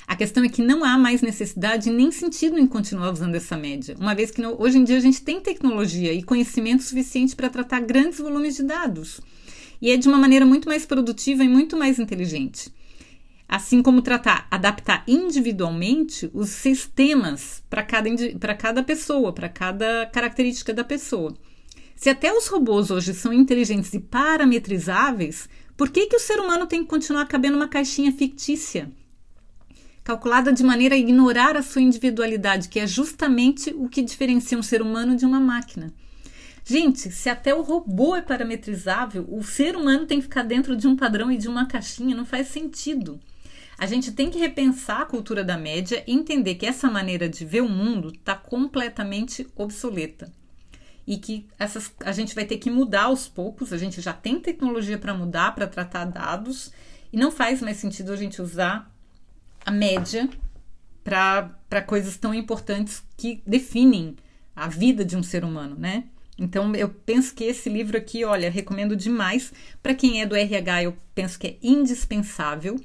A 0.05 0.15
questão 0.15 0.43
é 0.43 0.49
que 0.49 0.61
não 0.61 0.83
há 0.83 0.97
mais 0.97 1.21
necessidade 1.21 1.89
nem 1.89 2.11
sentido 2.11 2.59
em 2.59 2.67
continuar 2.67 3.11
usando 3.11 3.35
essa 3.35 3.55
média, 3.55 3.95
uma 3.99 4.13
vez 4.13 4.31
que 4.31 4.41
no, 4.41 4.61
hoje 4.61 4.77
em 4.77 4.83
dia 4.83 4.97
a 4.97 5.01
gente 5.01 5.21
tem 5.21 5.39
tecnologia 5.39 6.11
e 6.11 6.21
conhecimento 6.21 6.83
suficiente 6.83 7.35
para 7.35 7.49
tratar 7.49 7.79
grandes 7.79 8.19
volumes 8.19 8.55
de 8.55 8.63
dados. 8.63 9.21
E 9.81 9.91
é 9.91 9.97
de 9.97 10.07
uma 10.07 10.17
maneira 10.17 10.45
muito 10.45 10.67
mais 10.67 10.85
produtiva 10.85 11.43
e 11.43 11.47
muito 11.47 11.77
mais 11.77 11.99
inteligente. 11.99 12.71
Assim 13.47 13.81
como 13.81 14.01
tratar, 14.01 14.47
adaptar 14.49 15.03
individualmente 15.07 16.29
os 16.33 16.49
sistemas 16.49 17.61
para 17.69 17.83
cada, 17.83 18.09
cada 18.57 18.83
pessoa, 18.83 19.31
para 19.33 19.49
cada 19.49 20.05
característica 20.07 20.73
da 20.73 20.83
pessoa. 20.83 21.33
Se 21.95 22.10
até 22.10 22.34
os 22.34 22.47
robôs 22.47 22.91
hoje 22.91 23.13
são 23.13 23.32
inteligentes 23.32 23.93
e 23.93 23.99
parametrizáveis, 23.99 25.47
por 25.77 25.89
que, 25.89 26.08
que 26.08 26.15
o 26.15 26.19
ser 26.19 26.39
humano 26.39 26.67
tem 26.67 26.84
que 26.84 26.89
continuar 26.89 27.25
cabendo 27.25 27.58
uma 27.58 27.67
caixinha 27.67 28.12
fictícia? 28.12 28.91
Calculada 30.03 30.51
de 30.51 30.63
maneira 30.63 30.95
a 30.95 30.97
ignorar 30.97 31.56
a 31.56 31.63
sua 31.63 31.82
individualidade, 31.82 32.67
que 32.67 32.79
é 32.79 32.86
justamente 32.86 33.73
o 33.75 33.88
que 33.88 34.01
diferencia 34.01 34.58
um 34.58 34.63
ser 34.63 34.82
humano 34.82 35.15
de 35.15 35.25
uma 35.25 35.39
máquina. 35.39 35.93
Gente, 36.65 37.12
se 37.12 37.29
até 37.29 37.53
o 37.53 37.62
robô 37.62 38.15
é 38.15 38.21
parametrizável, 38.21 39.25
o 39.29 39.43
ser 39.43 39.75
humano 39.75 40.06
tem 40.06 40.19
que 40.19 40.23
ficar 40.23 40.43
dentro 40.43 40.75
de 40.75 40.88
um 40.88 40.95
padrão 40.95 41.32
e 41.32 41.38
de 41.38 41.47
uma 41.47 41.65
caixinha, 41.65 42.15
não 42.15 42.25
faz 42.25 42.47
sentido. 42.47 43.19
A 43.77 43.86
gente 43.86 44.12
tem 44.12 44.29
que 44.29 44.38
repensar 44.38 45.01
a 45.01 45.06
cultura 45.06 45.43
da 45.43 45.58
média 45.58 46.03
e 46.06 46.13
entender 46.13 46.56
que 46.56 46.65
essa 46.65 46.89
maneira 46.89 47.27
de 47.27 47.43
ver 47.43 47.62
o 47.62 47.69
mundo 47.69 48.10
está 48.10 48.36
completamente 48.36 49.47
obsoleta. 49.56 50.32
E 51.05 51.17
que 51.17 51.47
essas, 51.59 51.93
a 51.99 52.11
gente 52.11 52.33
vai 52.33 52.45
ter 52.45 52.57
que 52.57 52.69
mudar 52.69 53.03
aos 53.03 53.27
poucos. 53.27 53.73
A 53.73 53.77
gente 53.77 53.99
já 54.01 54.13
tem 54.13 54.39
tecnologia 54.39 54.97
para 54.97 55.13
mudar, 55.13 55.53
para 55.53 55.67
tratar 55.67 56.05
dados, 56.05 56.71
e 57.11 57.17
não 57.17 57.31
faz 57.31 57.61
mais 57.61 57.77
sentido 57.77 58.11
a 58.11 58.15
gente 58.15 58.41
usar 58.41 58.91
a 59.65 59.71
média 59.71 60.29
para 61.03 61.81
coisas 61.85 62.17
tão 62.17 62.33
importantes 62.33 63.03
que 63.17 63.41
definem 63.45 64.15
a 64.55 64.67
vida 64.67 65.03
de 65.03 65.17
um 65.17 65.23
ser 65.23 65.43
humano, 65.43 65.75
né? 65.77 66.05
Então 66.37 66.73
eu 66.75 66.89
penso 66.89 67.33
que 67.33 67.43
esse 67.43 67.69
livro 67.69 67.97
aqui, 67.97 68.23
olha, 68.23 68.49
recomendo 68.49 68.95
demais 68.95 69.53
para 69.81 69.93
quem 69.93 70.21
é 70.21 70.25
do 70.25 70.35
RH, 70.35 70.83
eu 70.83 70.97
penso 71.13 71.37
que 71.37 71.47
é 71.47 71.57
indispensável. 71.61 72.79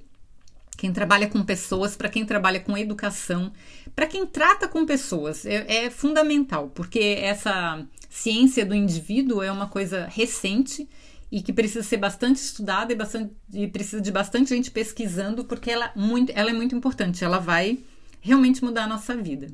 Quem 0.76 0.92
trabalha 0.92 1.26
com 1.26 1.42
pessoas, 1.42 1.96
para 1.96 2.08
quem 2.08 2.24
trabalha 2.24 2.60
com 2.60 2.76
educação, 2.78 3.52
para 3.96 4.06
quem 4.06 4.24
trata 4.26 4.68
com 4.68 4.86
pessoas, 4.86 5.44
é, 5.44 5.86
é 5.86 5.90
fundamental, 5.90 6.68
porque 6.68 7.16
essa 7.20 7.84
ciência 8.08 8.64
do 8.64 8.74
indivíduo 8.74 9.42
é 9.42 9.50
uma 9.50 9.68
coisa 9.68 10.06
recente 10.06 10.88
e 11.30 11.42
que 11.42 11.52
precisa 11.52 11.82
ser 11.82 11.98
bastante 11.98 12.36
estudada 12.36 12.92
e, 12.92 12.96
bastante, 12.96 13.34
e 13.52 13.68
precisa 13.68 14.00
de 14.00 14.10
bastante 14.10 14.48
gente 14.50 14.70
pesquisando, 14.70 15.44
porque 15.44 15.70
ela, 15.70 15.92
muito, 15.94 16.32
ela 16.34 16.50
é 16.50 16.54
muito 16.54 16.74
importante, 16.74 17.22
ela 17.22 17.38
vai 17.38 17.78
realmente 18.20 18.64
mudar 18.64 18.84
a 18.84 18.88
nossa 18.88 19.16
vida. 19.16 19.48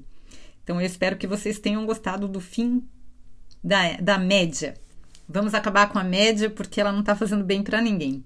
Então 0.63 0.81
eu 0.81 0.87
espero 0.87 1.17
que 1.17 1.27
vocês 1.27 1.59
tenham 1.59 1.85
gostado 1.85 2.29
do 2.29 2.41
fim 2.41 2.83
da, 3.63 3.97
da 4.01 4.19
média. 4.19 4.75
Vamos 5.29 5.55
acabar 5.55 5.89
com 5.89 5.99
a 5.99 6.05
média 6.05 6.49
porque 6.49 6.81
ela 6.81 6.93
não 6.93 7.01
está 7.01 7.17
fazendo 7.17 7.45
bem 7.45 7.63
para 7.63 7.81
ninguém. 7.81 8.25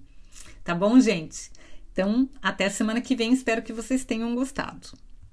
Tá 0.62 0.74
bom, 0.74 1.00
gente? 1.00 1.50
Então, 1.92 2.28
até 2.42 2.68
semana 2.68 3.00
que 3.00 3.16
vem. 3.16 3.32
Espero 3.32 3.62
que 3.62 3.72
vocês 3.72 4.04
tenham 4.04 4.34
gostado. 4.34 4.90